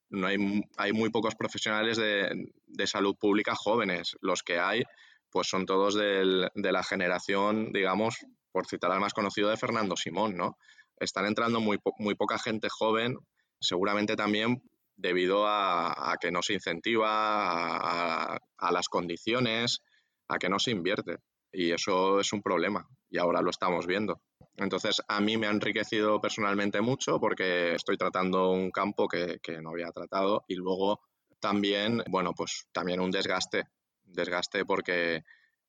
no 0.10 0.27
hay, 0.27 0.38
hay 0.77 0.94
muy 0.94 1.10
pocos 1.10 1.36
profesionales 1.36 1.98
de, 1.98 2.88
salud 2.88 3.15
pública 3.17 3.55
jóvenes. 3.55 4.15
Los 4.22 4.44
que 4.44 4.60
hay, 4.60 4.84
pues 5.29 5.48
son 5.48 5.65
todos 5.65 5.96
de 5.96 6.72
la 6.72 6.84
generación, 6.84 7.72
digamos, 7.74 8.17
por 8.51 8.67
citar 8.67 8.91
al 8.91 9.01
más 9.01 9.13
conocido 9.13 9.50
de 9.50 9.58
Fernando 9.58 9.98
Simón, 9.98 10.38
¿no? 10.38 10.58
Están 10.98 11.25
entrando 11.25 11.60
muy, 11.60 11.77
muy 12.00 12.15
poca 12.15 12.39
gente 12.39 12.70
joven, 12.70 13.17
seguramente 13.60 14.15
también 14.15 14.62
debido 14.96 15.46
a, 15.46 16.15
que 16.22 16.32
no 16.32 16.41
se 16.41 16.53
incentiva, 16.53 18.38
a, 18.38 18.72
las 18.72 18.88
condiciones, 18.88 19.82
a 20.27 20.38
que 20.38 20.50
no 20.50 20.60
se 20.60 20.72
invierte. 20.72 21.17
Y 21.55 21.71
eso 21.71 22.19
es 22.19 22.33
un 22.33 22.41
problema 22.41 22.88
y 23.09 23.17
ahora 23.17 23.41
lo 23.41 23.50
estamos 23.50 23.88
viendo. 23.88 24.21
Entonces, 24.57 25.01
a 25.07 25.19
mí 25.21 25.38
me 25.38 25.47
ha 25.47 25.51
enriquecido 25.51 26.19
personalmente 26.21 26.81
mucho 26.81 27.19
porque 27.19 27.75
estoy 27.75 27.97
tratando 27.97 28.51
un 28.51 28.71
campo 28.71 29.07
que, 29.07 29.39
que 29.41 29.62
no 29.62 29.71
había 29.71 29.91
tratado 29.91 30.43
y 30.47 30.55
luego 30.55 31.01
también, 31.39 32.03
bueno, 32.09 32.33
pues 32.33 32.67
también 32.71 33.00
un 33.00 33.12
desgaste, 33.12 33.63
desgaste 34.03 34.65
porque 34.65 35.24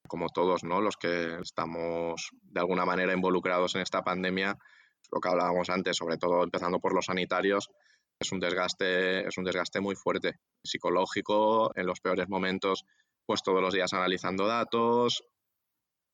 como 0.06 0.28
todos, 0.28 0.64
¿no? 0.64 0.80
Los 0.80 0.96
que 0.96 1.38
estamos 1.42 2.30
de 2.42 2.60
alguna 2.60 2.84
manera 2.84 3.12
involucrados 3.12 3.74
en 3.74 3.82
esta 3.82 4.02
pandemia, 4.02 4.56
lo 5.12 5.20
que 5.20 5.28
hablábamos 5.28 5.68
antes, 5.68 5.96
sobre 5.96 6.16
todo 6.16 6.44
empezando 6.44 6.78
por 6.78 6.94
los 6.94 7.06
sanitarios, 7.06 7.68
es 8.18 8.32
un 8.32 8.40
desgaste, 8.40 9.26
es 9.26 9.36
un 9.36 9.44
desgaste 9.44 9.80
muy 9.80 9.94
fuerte, 9.94 10.38
psicológico, 10.62 11.72
en 11.76 11.86
los 11.86 12.00
peores 12.00 12.28
momentos, 12.28 12.84
pues 13.26 13.42
todos 13.42 13.60
los 13.60 13.74
días 13.74 13.92
analizando 13.92 14.46
datos, 14.46 15.22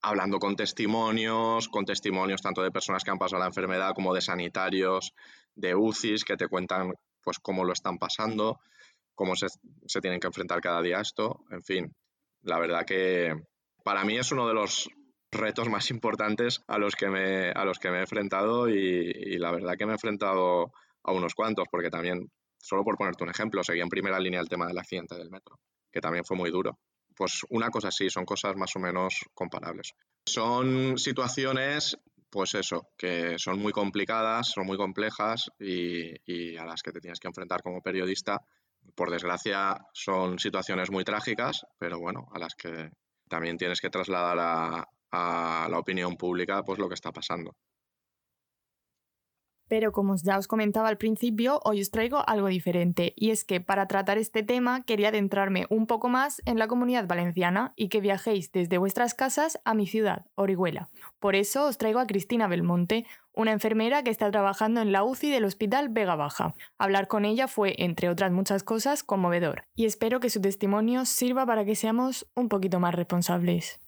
hablando 0.03 0.37
con 0.37 0.55
testimonios, 0.55 1.69
con 1.69 1.85
testimonios 1.85 2.41
tanto 2.41 2.61
de 2.61 2.71
personas 2.71 3.03
que 3.03 3.11
han 3.11 3.17
pasado 3.17 3.39
la 3.39 3.47
enfermedad 3.47 3.95
como 3.95 4.13
de 4.13 4.21
sanitarios, 4.21 5.13
de 5.55 5.75
UCIs 5.75 6.25
que 6.25 6.35
te 6.35 6.47
cuentan 6.47 6.93
pues 7.21 7.39
cómo 7.39 7.63
lo 7.63 7.71
están 7.71 7.97
pasando, 7.97 8.59
cómo 9.15 9.33
se, 9.35 9.47
tienen 10.01 10.19
que 10.19 10.27
enfrentar 10.27 10.59
cada 10.59 10.81
día 10.81 10.97
a 10.97 11.01
esto, 11.01 11.45
en 11.51 11.63
fin, 11.63 11.95
la 12.41 12.59
verdad 12.59 12.85
que 12.85 13.33
para 13.85 14.03
mí 14.03 14.17
es 14.17 14.31
uno 14.33 14.47
de 14.47 14.53
los 14.53 14.89
retos 15.31 15.69
más 15.69 15.89
importantes 15.89 16.61
a 16.67 16.77
los 16.77 16.95
que 16.95 17.07
me, 17.07 17.51
a 17.51 17.63
los 17.63 17.79
que 17.79 17.89
me 17.89 17.97
he 17.97 18.01
enfrentado 18.01 18.69
y, 18.69 19.37
la 19.37 19.51
verdad 19.51 19.75
que 19.77 19.85
me 19.85 19.93
he 19.93 19.95
enfrentado 19.95 20.73
a 21.03 21.13
unos 21.13 21.33
cuantos, 21.33 21.67
porque 21.71 21.89
también, 21.89 22.29
solo 22.57 22.83
por 22.83 22.97
ponerte 22.97 23.23
un 23.23 23.29
ejemplo, 23.29 23.63
seguí 23.63 23.79
en 23.79 23.89
primera 23.89 24.19
línea 24.19 24.41
el 24.41 24.49
tema 24.49 24.67
del 24.67 24.77
accidente 24.77 25.15
del 25.15 25.31
metro, 25.31 25.59
que 25.91 26.01
también 26.01 26.25
fue 26.25 26.35
muy 26.35 26.51
duro. 26.51 26.77
Pues 27.15 27.41
una 27.49 27.69
cosa 27.69 27.91
sí, 27.91 28.09
son 28.09 28.25
cosas 28.25 28.55
más 28.55 28.75
o 28.75 28.79
menos 28.79 29.21
comparables. 29.33 29.93
Son 30.25 30.97
situaciones, 30.97 31.97
pues 32.29 32.55
eso, 32.55 32.89
que 32.97 33.37
son 33.37 33.59
muy 33.59 33.71
complicadas, 33.71 34.51
son 34.51 34.65
muy 34.65 34.77
complejas 34.77 35.51
y, 35.59 36.57
a 36.57 36.65
las 36.65 36.81
que 36.81 36.91
te 36.91 36.99
tienes 36.99 37.19
que 37.19 37.27
enfrentar 37.27 37.61
como 37.61 37.81
periodista. 37.81 38.41
Por 38.95 39.11
desgracia, 39.11 39.77
son 39.93 40.39
situaciones 40.39 40.91
muy 40.91 41.03
trágicas, 41.03 41.65
pero 41.77 41.99
bueno, 41.99 42.27
a 42.33 42.39
las 42.39 42.55
que 42.55 42.91
también 43.29 43.57
tienes 43.57 43.79
que 43.79 43.89
trasladar 43.89 44.37
a, 44.39 44.87
a 45.11 45.67
la 45.69 45.79
opinión 45.79 46.17
pública 46.17 46.63
pues 46.63 46.79
lo 46.79 46.87
que 46.87 46.95
está 46.95 47.11
pasando. 47.11 47.55
Pero 49.67 49.91
como 49.91 50.15
ya 50.15 50.37
os 50.37 50.47
comentaba 50.47 50.89
al 50.89 50.97
principio, 50.97 51.59
hoy 51.63 51.81
os 51.81 51.91
traigo 51.91 52.27
algo 52.27 52.47
diferente, 52.47 53.13
y 53.15 53.31
es 53.31 53.43
que 53.43 53.61
para 53.61 53.87
tratar 53.87 54.17
este 54.17 54.43
tema 54.43 54.83
quería 54.83 55.09
adentrarme 55.09 55.65
un 55.69 55.87
poco 55.87 56.09
más 56.09 56.41
en 56.45 56.59
la 56.59 56.67
comunidad 56.67 57.07
valenciana 57.07 57.73
y 57.75 57.89
que 57.89 58.01
viajéis 58.01 58.51
desde 58.51 58.77
vuestras 58.77 59.13
casas 59.13 59.59
a 59.65 59.73
mi 59.73 59.87
ciudad, 59.87 60.25
Orihuela. 60.35 60.89
Por 61.19 61.35
eso 61.35 61.65
os 61.65 61.77
traigo 61.77 61.99
a 61.99 62.07
Cristina 62.07 62.47
Belmonte, 62.47 63.05
una 63.33 63.51
enfermera 63.51 64.03
que 64.03 64.11
está 64.11 64.29
trabajando 64.29 64.81
en 64.81 64.91
la 64.91 65.03
UCI 65.03 65.31
del 65.31 65.45
Hospital 65.45 65.89
Vega 65.89 66.15
Baja. 66.15 66.53
Hablar 66.77 67.07
con 67.07 67.25
ella 67.25 67.47
fue, 67.47 67.75
entre 67.79 68.09
otras 68.09 68.31
muchas 68.31 68.63
cosas, 68.63 69.03
conmovedor, 69.03 69.63
y 69.75 69.85
espero 69.85 70.19
que 70.19 70.29
su 70.29 70.39
testimonio 70.39 71.05
sirva 71.05 71.45
para 71.45 71.65
que 71.65 71.75
seamos 71.75 72.27
un 72.35 72.49
poquito 72.49 72.79
más 72.79 72.93
responsables. 72.93 73.79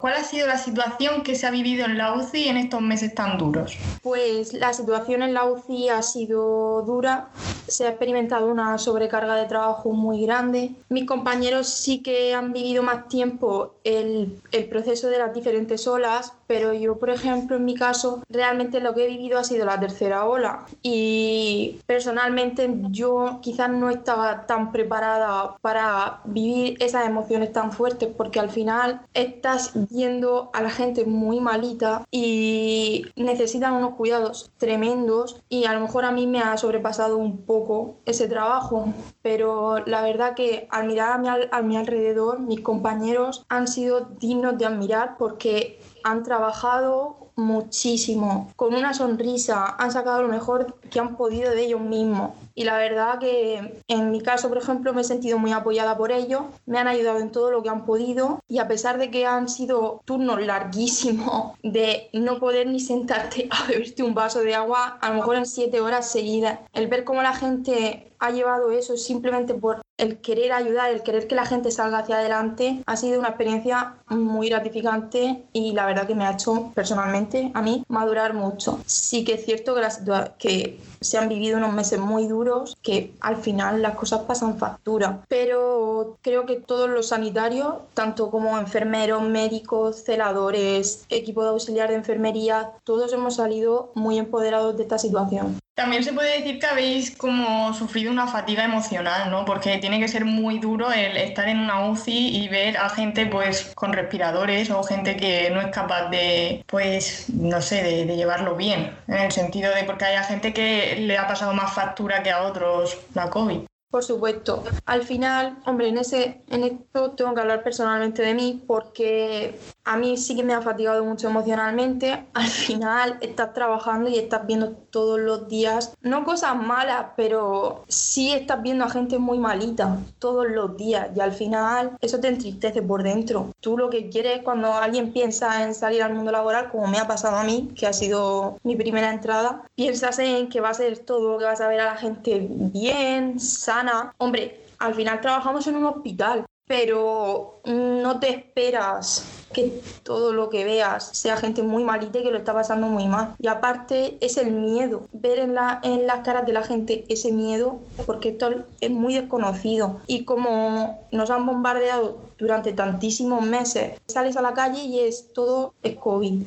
¿Cuál 0.00 0.14
ha 0.14 0.24
sido 0.24 0.46
la 0.46 0.56
situación 0.56 1.22
que 1.22 1.34
se 1.34 1.46
ha 1.46 1.50
vivido 1.50 1.84
en 1.84 1.98
la 1.98 2.14
UCI 2.14 2.48
en 2.48 2.56
estos 2.56 2.80
meses 2.80 3.14
tan 3.14 3.36
duros? 3.36 3.76
Pues 4.02 4.54
la 4.54 4.72
situación 4.72 5.22
en 5.22 5.34
la 5.34 5.44
UCI 5.44 5.90
ha 5.90 6.00
sido 6.00 6.80
dura, 6.86 7.28
se 7.68 7.84
ha 7.84 7.90
experimentado 7.90 8.46
una 8.46 8.78
sobrecarga 8.78 9.36
de 9.36 9.44
trabajo 9.44 9.90
muy 9.92 10.22
grande. 10.22 10.70
Mis 10.88 11.04
compañeros 11.04 11.68
sí 11.68 12.02
que 12.02 12.34
han 12.34 12.54
vivido 12.54 12.82
más 12.82 13.08
tiempo 13.08 13.74
el, 13.84 14.40
el 14.52 14.68
proceso 14.70 15.08
de 15.08 15.18
las 15.18 15.34
diferentes 15.34 15.86
olas, 15.86 16.32
pero 16.50 16.72
yo, 16.72 16.98
por 16.98 17.10
ejemplo, 17.10 17.54
en 17.54 17.64
mi 17.64 17.76
caso, 17.76 18.24
realmente 18.28 18.80
lo 18.80 18.92
que 18.92 19.04
he 19.04 19.06
vivido 19.06 19.38
ha 19.38 19.44
sido 19.44 19.64
la 19.64 19.78
tercera 19.78 20.26
ola. 20.26 20.66
Y 20.82 21.78
personalmente 21.86 22.68
yo 22.90 23.38
quizás 23.40 23.70
no 23.70 23.88
estaba 23.88 24.46
tan 24.46 24.72
preparada 24.72 25.56
para 25.60 26.22
vivir 26.24 26.76
esas 26.82 27.06
emociones 27.06 27.52
tan 27.52 27.70
fuertes 27.70 28.08
porque 28.16 28.40
al 28.40 28.50
final 28.50 29.02
estás 29.14 29.70
viendo 29.92 30.50
a 30.52 30.60
la 30.60 30.70
gente 30.70 31.04
muy 31.04 31.38
malita 31.38 32.04
y 32.10 33.06
necesitan 33.14 33.74
unos 33.74 33.94
cuidados 33.94 34.50
tremendos. 34.58 35.40
Y 35.48 35.66
a 35.66 35.72
lo 35.74 35.78
mejor 35.78 36.04
a 36.04 36.10
mí 36.10 36.26
me 36.26 36.40
ha 36.40 36.56
sobrepasado 36.56 37.16
un 37.16 37.42
poco 37.42 37.94
ese 38.06 38.26
trabajo, 38.26 38.92
pero 39.22 39.86
la 39.86 40.02
verdad 40.02 40.34
que 40.34 40.66
al 40.72 40.88
mirar 40.88 41.12
a 41.12 41.18
mi, 41.18 41.28
a 41.28 41.62
mi 41.62 41.76
alrededor, 41.76 42.40
mis 42.40 42.60
compañeros 42.60 43.46
han 43.48 43.68
sido 43.68 44.08
dignos 44.18 44.58
de 44.58 44.66
admirar 44.66 45.16
porque 45.16 45.78
han 46.04 46.22
trabajado 46.22 47.29
muchísimo, 47.40 48.52
con 48.56 48.74
una 48.74 48.94
sonrisa, 48.94 49.76
han 49.78 49.90
sacado 49.90 50.22
lo 50.22 50.28
mejor 50.28 50.78
que 50.90 51.00
han 51.00 51.16
podido 51.16 51.50
de 51.50 51.64
ellos 51.64 51.80
mismos. 51.80 52.32
Y 52.54 52.64
la 52.64 52.76
verdad 52.76 53.18
que 53.18 53.82
en 53.88 54.10
mi 54.10 54.20
caso, 54.20 54.48
por 54.48 54.58
ejemplo, 54.58 54.92
me 54.92 55.00
he 55.00 55.04
sentido 55.04 55.38
muy 55.38 55.52
apoyada 55.52 55.96
por 55.96 56.12
ellos, 56.12 56.42
me 56.66 56.78
han 56.78 56.88
ayudado 56.88 57.18
en 57.18 57.32
todo 57.32 57.50
lo 57.50 57.62
que 57.62 57.70
han 57.70 57.84
podido. 57.84 58.40
Y 58.48 58.58
a 58.58 58.68
pesar 58.68 58.98
de 58.98 59.10
que 59.10 59.26
han 59.26 59.48
sido 59.48 60.02
turnos 60.04 60.40
larguísimos 60.44 61.58
de 61.62 62.10
no 62.12 62.38
poder 62.38 62.66
ni 62.66 62.80
sentarte 62.80 63.48
a 63.50 63.66
beberte 63.66 64.02
un 64.02 64.14
vaso 64.14 64.40
de 64.40 64.54
agua, 64.54 64.98
a 65.00 65.08
lo 65.08 65.16
mejor 65.16 65.36
en 65.36 65.46
siete 65.46 65.80
horas 65.80 66.10
seguidas, 66.10 66.60
el 66.72 66.88
ver 66.88 67.04
cómo 67.04 67.22
la 67.22 67.34
gente 67.34 68.10
ha 68.20 68.30
llevado 68.30 68.70
eso 68.70 68.96
simplemente 68.96 69.54
por 69.54 69.80
el 69.96 70.20
querer 70.20 70.52
ayudar, 70.52 70.90
el 70.90 71.02
querer 71.02 71.26
que 71.26 71.34
la 71.34 71.46
gente 71.46 71.70
salga 71.70 71.98
hacia 71.98 72.18
adelante, 72.18 72.82
ha 72.86 72.96
sido 72.96 73.18
una 73.18 73.28
experiencia 73.28 73.96
muy 74.08 74.48
gratificante 74.48 75.44
y 75.52 75.72
la 75.72 75.86
verdad 75.86 76.06
que 76.06 76.14
me 76.14 76.26
ha 76.26 76.32
hecho 76.32 76.70
personalmente 76.74 77.29
a 77.54 77.62
mí 77.62 77.84
madurar 77.88 78.34
mucho. 78.34 78.80
Sí 78.86 79.24
que 79.24 79.34
es 79.34 79.44
cierto 79.44 79.74
que, 79.74 79.80
la 79.80 80.34
que 80.38 80.78
se 81.00 81.18
han 81.18 81.28
vivido 81.28 81.58
unos 81.58 81.72
meses 81.72 81.98
muy 81.98 82.26
duros, 82.26 82.76
que 82.82 83.12
al 83.20 83.36
final 83.36 83.82
las 83.82 83.94
cosas 83.96 84.20
pasan 84.20 84.58
factura, 84.58 85.20
pero 85.28 86.18
creo 86.22 86.46
que 86.46 86.56
todos 86.56 86.88
los 86.88 87.08
sanitarios, 87.08 87.74
tanto 87.94 88.30
como 88.30 88.58
enfermeros, 88.58 89.22
médicos, 89.22 90.04
celadores, 90.04 91.06
equipo 91.08 91.42
de 91.42 91.50
auxiliar 91.50 91.88
de 91.88 91.96
enfermería, 91.96 92.70
todos 92.84 93.12
hemos 93.12 93.36
salido 93.36 93.92
muy 93.94 94.18
empoderados 94.18 94.76
de 94.76 94.82
esta 94.82 94.98
situación. 94.98 95.58
También 95.80 96.04
se 96.04 96.12
puede 96.12 96.38
decir 96.38 96.58
que 96.58 96.66
habéis 96.66 97.16
como 97.16 97.72
sufrido 97.72 98.12
una 98.12 98.26
fatiga 98.26 98.64
emocional, 98.64 99.30
¿no? 99.30 99.46
Porque 99.46 99.78
tiene 99.78 99.98
que 99.98 100.08
ser 100.08 100.26
muy 100.26 100.58
duro 100.58 100.92
el 100.92 101.16
estar 101.16 101.48
en 101.48 101.58
una 101.58 101.88
UCI 101.88 102.36
y 102.36 102.48
ver 102.48 102.76
a 102.76 102.90
gente 102.90 103.24
pues 103.24 103.72
con 103.74 103.94
respiradores 103.94 104.68
o 104.70 104.82
gente 104.82 105.16
que 105.16 105.48
no 105.48 105.62
es 105.62 105.68
capaz 105.68 106.10
de, 106.10 106.62
pues, 106.66 107.30
no 107.30 107.62
sé, 107.62 107.82
de, 107.82 108.04
de 108.04 108.16
llevarlo 108.16 108.56
bien. 108.56 108.94
En 109.08 109.14
el 109.14 109.32
sentido 109.32 109.74
de 109.74 109.84
porque 109.84 110.04
haya 110.04 110.22
gente 110.22 110.52
que 110.52 110.89
le 110.96 111.18
ha 111.18 111.26
pasado 111.26 111.52
más 111.52 111.72
factura 111.72 112.22
que 112.22 112.30
a 112.30 112.42
otros 112.42 112.98
la 113.14 113.30
COVID. 113.30 113.69
Por 113.90 114.04
supuesto. 114.04 114.62
Al 114.86 115.02
final, 115.02 115.58
hombre, 115.66 115.88
en, 115.88 115.98
ese, 115.98 116.42
en 116.48 116.62
esto 116.62 117.10
tengo 117.10 117.34
que 117.34 117.40
hablar 117.40 117.64
personalmente 117.64 118.22
de 118.22 118.34
mí 118.34 118.62
porque 118.64 119.58
a 119.84 119.96
mí 119.96 120.16
sí 120.16 120.36
que 120.36 120.44
me 120.44 120.54
ha 120.54 120.62
fatigado 120.62 121.04
mucho 121.04 121.28
emocionalmente. 121.28 122.26
Al 122.34 122.46
final 122.46 123.18
estás 123.20 123.52
trabajando 123.52 124.08
y 124.08 124.16
estás 124.16 124.46
viendo 124.46 124.70
todos 124.90 125.18
los 125.18 125.48
días, 125.48 125.94
no 126.02 126.24
cosas 126.24 126.54
malas, 126.54 127.06
pero 127.16 127.84
sí 127.88 128.32
estás 128.32 128.62
viendo 128.62 128.84
a 128.84 128.90
gente 128.90 129.18
muy 129.18 129.38
malita 129.38 129.98
todos 130.18 130.48
los 130.48 130.76
días 130.76 131.08
y 131.14 131.20
al 131.20 131.32
final 131.32 131.96
eso 132.00 132.18
te 132.18 132.28
entristece 132.28 132.82
por 132.82 133.02
dentro. 133.02 133.52
Tú 133.60 133.78
lo 133.78 133.88
que 133.88 134.08
quieres 134.08 134.42
cuando 134.42 134.72
alguien 134.72 135.12
piensa 135.12 135.64
en 135.64 135.74
salir 135.74 136.02
al 136.02 136.14
mundo 136.14 136.32
laboral, 136.32 136.70
como 136.70 136.86
me 136.86 136.98
ha 136.98 137.06
pasado 137.06 137.36
a 137.36 137.44
mí, 137.44 137.68
que 137.76 137.86
ha 137.86 137.92
sido 137.92 138.58
mi 138.64 138.76
primera 138.76 139.12
entrada, 139.12 139.62
piensas 139.74 140.18
en 140.18 140.48
que 140.48 140.60
va 140.60 140.70
a 140.70 140.74
ser 140.74 140.98
todo, 140.98 141.38
que 141.38 141.44
vas 141.44 141.60
a 141.60 141.68
ver 141.68 141.80
a 141.80 141.86
la 141.86 141.96
gente 141.96 142.46
bien, 142.50 143.38
sana 143.38 143.79
Hombre, 144.18 144.66
al 144.78 144.94
final 144.94 145.20
trabajamos 145.20 145.66
en 145.66 145.76
un 145.76 145.86
hospital, 145.86 146.44
pero 146.66 147.60
no 147.64 148.20
te 148.20 148.30
esperas 148.30 149.39
que 149.52 149.80
todo 150.02 150.32
lo 150.32 150.50
que 150.50 150.64
veas 150.64 151.10
sea 151.12 151.36
gente 151.36 151.62
muy 151.62 151.84
malita 151.84 152.18
y 152.18 152.22
que 152.22 152.30
lo 152.30 152.38
está 152.38 152.54
pasando 152.54 152.86
muy 152.86 153.06
mal. 153.06 153.34
Y 153.38 153.48
aparte 153.48 154.16
es 154.20 154.36
el 154.36 154.52
miedo, 154.52 155.02
ver 155.12 155.38
en, 155.38 155.54
la, 155.54 155.80
en 155.82 156.06
las 156.06 156.20
caras 156.20 156.46
de 156.46 156.52
la 156.52 156.62
gente 156.62 157.04
ese 157.08 157.32
miedo, 157.32 157.80
porque 158.06 158.30
esto 158.30 158.50
es 158.80 158.90
muy 158.90 159.14
desconocido. 159.14 160.00
Y 160.06 160.24
como 160.24 161.00
nos 161.10 161.30
han 161.30 161.46
bombardeado 161.46 162.30
durante 162.38 162.72
tantísimos 162.72 163.44
meses, 163.44 164.00
sales 164.06 164.36
a 164.36 164.42
la 164.42 164.54
calle 164.54 164.82
y 164.82 165.00
es 165.00 165.32
todo 165.32 165.74
es 165.82 165.96
COVID. 165.96 166.42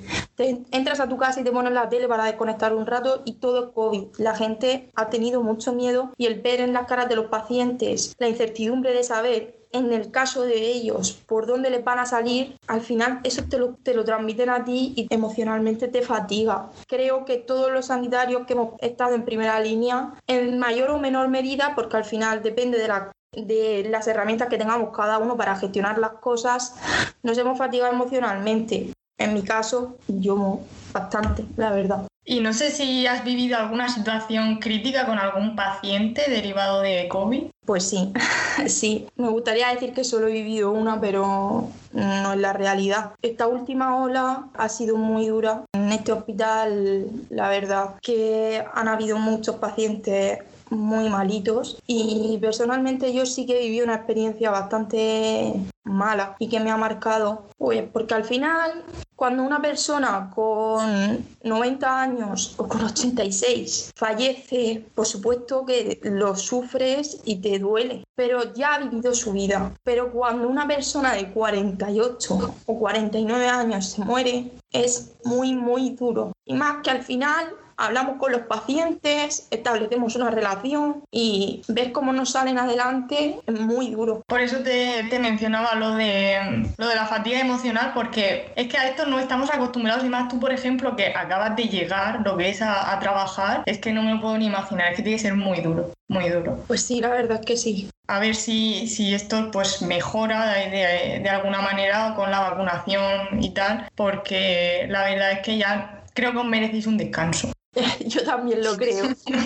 Entras 0.72 1.00
a 1.00 1.08
tu 1.08 1.18
casa 1.18 1.42
y 1.42 1.44
te 1.44 1.52
pones 1.52 1.74
la 1.74 1.90
tele 1.90 2.08
para 2.08 2.26
desconectar 2.26 2.74
un 2.74 2.88
rato 2.88 3.22
y 3.26 3.34
todo 3.34 3.66
es 3.66 3.72
COVID. 3.74 4.06
La 4.18 4.36
gente 4.36 4.90
ha 4.96 5.10
tenido 5.10 5.44
mucho 5.44 5.74
miedo 5.74 6.12
y 6.18 6.26
el 6.26 6.42
ver 6.42 6.62
en 6.62 6.74
las 6.74 6.88
caras 6.88 7.10
de 7.10 7.16
los 7.16 7.28
pacientes 7.28 8.16
la 8.18 8.28
incertidumbre 8.28 8.94
de 8.94 9.04
saber 9.04 9.63
en 9.74 9.92
el 9.92 10.12
caso 10.12 10.44
de 10.44 10.56
ellos 10.56 11.12
por 11.28 11.46
dónde 11.46 11.70
les 11.70 11.84
van 11.84 12.00
a 12.00 12.06
salir, 12.06 12.56
al 12.68 12.82
final 12.82 13.20
eso 13.24 13.44
te 13.50 13.58
lo, 13.58 13.76
te 13.84 13.94
lo 13.94 14.06
transmiten 14.06 14.50
a 14.50 14.64
ti 14.64 14.94
y 14.96 15.08
emocionalmente 15.10 15.88
te 15.88 16.02
fatiga. 16.02 16.70
Creo 16.88 17.26
que 17.26 17.38
todos 17.38 17.72
los 17.72 17.88
sanitarios 17.88 18.46
que 18.46 18.54
hemos 18.54 18.80
estado 18.80 19.16
en 19.16 19.26
primera 19.26 19.60
línea, 19.60 20.14
en 20.28 20.60
mayor 20.60 20.92
o 20.92 21.00
menor 21.00 21.28
medida, 21.28 21.74
porque 21.76 21.98
al 21.98 22.06
final 22.06 22.42
depende 22.42 22.78
de 22.78 22.88
la 22.88 23.12
de 23.34 23.88
las 23.90 24.08
herramientas 24.08 24.48
que 24.48 24.60
tengamos 24.60 24.96
cada 24.96 25.18
uno 25.18 25.36
para 25.36 25.56
gestionar 25.56 25.98
las 25.98 26.14
cosas, 26.14 26.76
nos 27.24 27.38
hemos 27.38 27.58
fatigado 27.58 27.92
emocionalmente. 27.92 28.94
En 29.18 29.34
mi 29.34 29.44
caso, 29.44 29.98
yo 30.08 30.62
bastante, 30.92 31.46
la 31.58 31.72
verdad. 31.72 32.08
Y 32.26 32.40
no 32.40 32.54
sé 32.54 32.72
si 32.72 33.06
has 33.06 33.26
vivido 33.26 33.58
alguna 33.58 33.90
situación 33.90 34.60
crítica 34.60 35.06
con 35.06 35.20
algún 35.20 35.56
paciente 35.56 36.30
derivado 36.30 36.82
de 36.82 37.08
COVID. 37.10 37.44
Pues 37.66 37.90
sí, 37.90 38.14
sí. 38.68 39.08
Me 39.18 39.28
gustaría 39.28 39.70
decir 39.70 39.94
que 39.94 40.06
solo 40.06 40.28
he 40.28 40.32
vivido 40.32 40.72
una, 40.72 41.02
pero 41.02 41.70
no 41.92 42.34
es 42.34 42.40
la 42.40 42.54
realidad. 42.54 43.12
Esta 43.22 43.48
última 43.48 43.98
ola 44.02 44.48
ha 44.54 44.70
sido 44.70 44.96
muy 44.96 45.28
dura. 45.28 45.66
En 45.74 45.92
este 45.92 46.14
hospital, 46.14 47.08
la 47.30 47.50
verdad, 47.50 47.96
que 48.02 48.64
han 48.74 48.88
habido 48.88 49.18
muchos 49.18 49.58
pacientes 49.58 50.40
muy 50.78 51.10
malitos 51.10 51.78
y 51.88 52.38
personalmente 52.42 53.14
yo 53.14 53.26
sí 53.26 53.46
que 53.46 53.60
viví 53.60 53.82
una 53.82 53.96
experiencia 53.96 54.52
bastante 54.52 55.54
mala 55.84 56.36
y 56.40 56.48
que 56.50 56.60
me 56.60 56.72
ha 56.72 56.78
marcado, 56.78 57.46
pues 57.58 57.84
porque 57.92 58.14
al 58.14 58.24
final 58.24 58.84
cuando 59.16 59.44
una 59.44 59.62
persona 59.62 60.32
con 60.34 61.26
90 61.44 62.02
años 62.02 62.56
o 62.58 62.68
con 62.68 62.84
86 62.84 63.94
fallece, 63.96 64.86
por 64.96 65.06
supuesto 65.06 65.66
que 65.66 66.00
lo 66.04 66.36
sufres 66.36 67.22
y 67.24 67.38
te 67.38 67.60
duele, 67.60 68.04
pero 68.16 68.54
ya 68.54 68.76
ha 68.76 68.80
vivido 68.80 69.14
su 69.14 69.32
vida. 69.32 69.74
Pero 69.84 70.12
cuando 70.12 70.48
una 70.48 70.68
persona 70.68 71.14
de 71.14 71.32
48 71.32 72.56
o 72.66 72.80
49 72.80 73.48
años 73.48 73.86
se 73.92 74.04
muere, 74.04 74.52
es 74.72 75.14
muy, 75.24 75.54
muy 75.54 75.92
duro. 75.92 76.34
Y 76.46 76.54
más 76.56 76.82
que 76.84 76.92
al 76.92 77.04
final 77.04 77.56
hablamos 77.78 78.18
con 78.18 78.32
los 78.32 78.42
pacientes, 78.42 79.48
establecemos 79.52 80.16
una 80.16 80.30
relación 80.30 81.04
y 81.12 81.62
ver 81.68 81.92
cómo 81.92 82.14
nos 82.14 82.32
salen 82.32 82.58
adelante 82.58 83.40
es 83.46 83.60
muy 83.60 83.92
duro. 83.92 84.22
Por 84.28 84.42
eso 84.42 84.60
te, 84.60 85.20
mencionaba 85.20 85.76
lo 85.76 85.96
de, 85.96 86.68
lo 86.78 86.88
de 86.88 86.96
la 86.96 87.06
fatiga 87.06 87.40
emocional, 87.40 87.92
porque 87.94 88.52
es 88.56 88.68
que 88.68 88.78
a 88.78 88.90
esto 88.90 89.06
no 89.06 89.20
estamos 89.20 89.50
acostumbrados 89.52 90.04
y 90.04 90.10
más 90.10 90.28
tú, 90.28 90.40
por 90.40 90.52
ejemplo, 90.52 90.96
que 90.96 91.08
acabas 91.08 91.56
de 91.56 91.64
llegar, 91.70 92.22
lo 92.26 92.38
que 92.38 92.50
es 92.50 92.62
a, 92.62 92.98
trabajar, 93.00 93.64
es 93.66 93.80
que 93.80 93.92
no 93.92 94.02
me 94.02 94.14
lo 94.14 94.22
puedo 94.22 94.38
ni 94.38 94.46
imaginar, 94.46 94.92
es 94.92 94.98
que 94.98 95.04
tiene 95.04 95.18
que 95.18 95.24
ser 95.24 95.36
muy 95.36 95.62
duro, 95.62 95.92
muy 96.08 96.30
duro. 96.30 96.58
Pues 96.68 96.84
sí, 96.84 97.02
la 97.02 97.10
verdad 97.10 97.40
es 97.40 97.46
que 97.46 97.58
sí. 97.58 97.90
A 98.08 98.20
ver 98.20 98.36
si, 98.36 98.88
si 98.88 99.14
esto 99.14 99.50
pues 99.52 99.82
mejora 99.82 100.54
de, 100.54 101.20
de 101.24 101.30
alguna 101.30 101.62
manera 101.62 102.14
con 102.16 102.30
la 102.30 102.40
vacunación 102.40 103.42
y 103.42 103.52
tal, 103.52 103.88
porque 103.96 104.86
la 104.90 105.04
verdad 105.06 105.32
es 105.32 105.40
que 105.40 105.58
ya 105.58 106.04
creo 106.14 106.32
que 106.32 106.38
os 106.38 106.46
merecéis 106.46 106.88
un 106.88 106.98
descanso. 106.98 107.52
yo 108.06 108.24
también 108.24 108.64
lo 108.64 108.76
creo. 108.76 109.06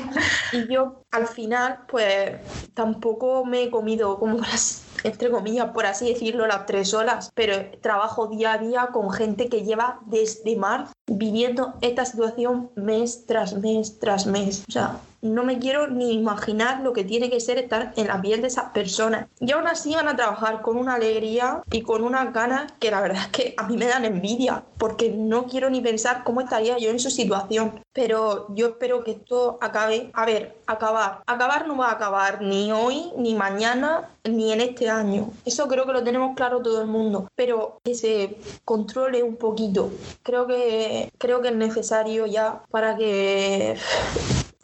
y 0.53 0.71
yo 0.71 1.03
al 1.11 1.27
final, 1.27 1.79
pues 1.87 2.35
tampoco 2.73 3.45
me 3.45 3.63
he 3.63 3.69
comido 3.69 4.19
como 4.19 4.39
las, 4.39 4.83
entre 5.03 5.29
comillas, 5.29 5.71
por 5.71 5.85
así 5.85 6.09
decirlo, 6.09 6.47
las 6.47 6.65
tres 6.65 6.93
horas, 6.93 7.31
pero 7.33 7.71
trabajo 7.81 8.27
día 8.27 8.53
a 8.53 8.57
día 8.57 8.89
con 8.91 9.11
gente 9.11 9.49
que 9.49 9.63
lleva 9.63 9.99
desde 10.05 10.55
marzo 10.55 10.93
viviendo 11.07 11.75
esta 11.81 12.05
situación 12.05 12.69
mes 12.75 13.25
tras 13.25 13.53
mes 13.53 13.99
tras 13.99 14.25
mes. 14.25 14.65
O 14.67 14.71
sea, 14.71 14.99
no 15.21 15.43
me 15.43 15.59
quiero 15.59 15.87
ni 15.87 16.13
imaginar 16.13 16.81
lo 16.81 16.93
que 16.93 17.03
tiene 17.03 17.29
que 17.29 17.39
ser 17.39 17.57
estar 17.57 17.93
en 17.95 18.07
la 18.07 18.21
piel 18.21 18.41
de 18.41 18.47
esas 18.47 18.71
personas. 18.71 19.27
Y 19.39 19.51
aún 19.51 19.67
así 19.67 19.95
van 19.95 20.07
a 20.07 20.15
trabajar 20.15 20.61
con 20.61 20.77
una 20.77 20.95
alegría 20.95 21.61
y 21.71 21.81
con 21.81 22.03
unas 22.03 22.33
ganas 22.33 22.71
que 22.79 22.91
la 22.91 23.01
verdad 23.01 23.23
es 23.23 23.27
que 23.27 23.53
a 23.57 23.67
mí 23.67 23.77
me 23.77 23.87
dan 23.87 24.05
envidia, 24.05 24.63
porque 24.77 25.09
no 25.09 25.45
quiero 25.45 25.69
ni 25.69 25.81
pensar 25.81 26.23
cómo 26.23 26.41
estaría 26.41 26.77
yo 26.77 26.89
en 26.89 26.99
su 26.99 27.09
situación. 27.09 27.83
Pero 27.93 28.47
yo 28.53 28.67
espero 28.67 29.03
que 29.03 29.11
esto 29.11 29.57
acabe. 29.61 30.11
A 30.13 30.25
ver, 30.25 30.57
acabar. 30.67 31.23
Acabar 31.25 31.67
no 31.67 31.77
va 31.77 31.89
a 31.89 31.93
acabar 31.93 32.41
ni 32.41 32.71
hoy, 32.71 33.11
ni 33.17 33.33
mañana, 33.33 34.09
ni 34.23 34.53
en 34.53 34.61
este 34.61 34.89
año. 34.89 35.31
Eso 35.45 35.67
creo 35.67 35.85
que 35.85 35.93
lo 35.93 36.03
tenemos 36.03 36.35
claro 36.35 36.61
todo 36.61 36.81
el 36.81 36.87
mundo. 36.87 37.27
Pero 37.35 37.79
que 37.83 37.95
se 37.95 38.37
controle 38.65 39.23
un 39.23 39.35
poquito. 39.35 39.89
Creo 40.21 40.45
que, 40.45 41.11
creo 41.17 41.41
que 41.41 41.49
es 41.49 41.55
necesario 41.55 42.27
ya 42.27 42.61
para 42.69 42.95
que 42.97 43.77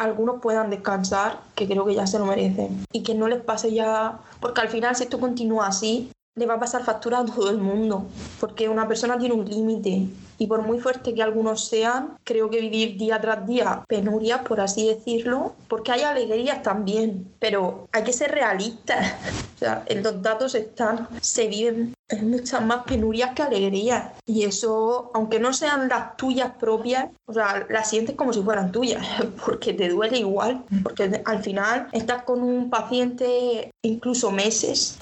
algunos 0.04 0.42
puedan 0.42 0.70
descansar, 0.70 1.40
que 1.56 1.68
creo 1.68 1.86
que 1.86 1.96
ya 1.96 2.08
se 2.08 2.20
lo 2.20 2.26
merecen, 2.26 2.86
y 2.92 3.04
que 3.04 3.16
no 3.16 3.28
les 3.28 3.42
pase 3.42 3.74
ya, 3.74 4.20
porque 4.40 4.62
al 4.62 4.70
final 4.70 4.96
si 4.96 5.04
esto 5.04 5.20
continúa 5.20 5.68
así, 5.68 6.12
le 6.36 6.46
va 6.46 6.56
a 6.56 6.60
pasar 6.60 6.84
factura 6.84 7.20
a 7.20 7.26
todo 7.34 7.50
el 7.50 7.58
mundo, 7.58 8.06
porque 8.40 8.70
una 8.70 8.88
persona 8.88 9.18
tiene 9.18 9.36
un 9.36 9.46
límite 9.46 10.08
y 10.44 10.48
por 10.48 10.62
muy 10.62 10.78
fuerte 10.78 11.14
que 11.14 11.24
algunos 11.24 11.70
sean, 11.70 12.18
creo 12.26 12.50
que 12.50 12.60
vivir 12.60 12.98
día 12.98 13.22
tras 13.22 13.48
día 13.48 13.86
penurias, 13.88 14.42
por 14.42 14.60
así 14.60 14.86
decirlo, 14.90 15.54
porque 15.70 15.94
hay 15.94 16.02
alegrías 16.02 16.62
también, 16.62 17.34
pero 17.40 17.88
hay 17.94 18.04
que 18.04 18.12
ser 18.12 18.32
realistas. 18.32 19.14
O 19.54 19.66
sea, 19.66 19.86
los 19.96 20.22
datos 20.22 20.56
están, 20.56 21.08
se 21.22 21.48
viven 21.48 21.94
muchas 22.22 22.66
más 22.66 22.84
penurias 22.84 23.34
que 23.34 23.44
alegrías. 23.44 24.12
Y 24.26 24.44
eso, 24.44 25.10
aunque 25.14 25.40
no 25.40 25.54
sean 25.54 25.88
las 25.88 26.18
tuyas 26.18 26.52
propias, 26.60 27.10
o 27.26 27.34
sea, 27.34 27.66
las 27.70 27.90
sientes 27.90 28.18
como 28.18 28.34
si 28.34 28.42
fueran 28.42 28.74
tuyas, 28.74 29.06
porque 29.46 29.74
te 29.74 29.88
duele 29.88 30.18
igual, 30.18 30.64
porque 30.84 31.22
al 31.24 31.42
final 31.42 31.88
estás 31.94 32.24
con 32.24 32.42
un 32.42 32.70
paciente 32.70 33.72
incluso 33.82 34.32
meses, 34.32 34.98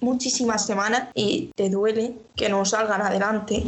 muchísimas 0.00 0.66
semanas, 0.66 1.10
y 1.14 1.52
te 1.54 1.70
duele 1.70 2.16
que 2.34 2.48
no 2.48 2.64
salgan 2.64 3.02
adelante 3.02 3.62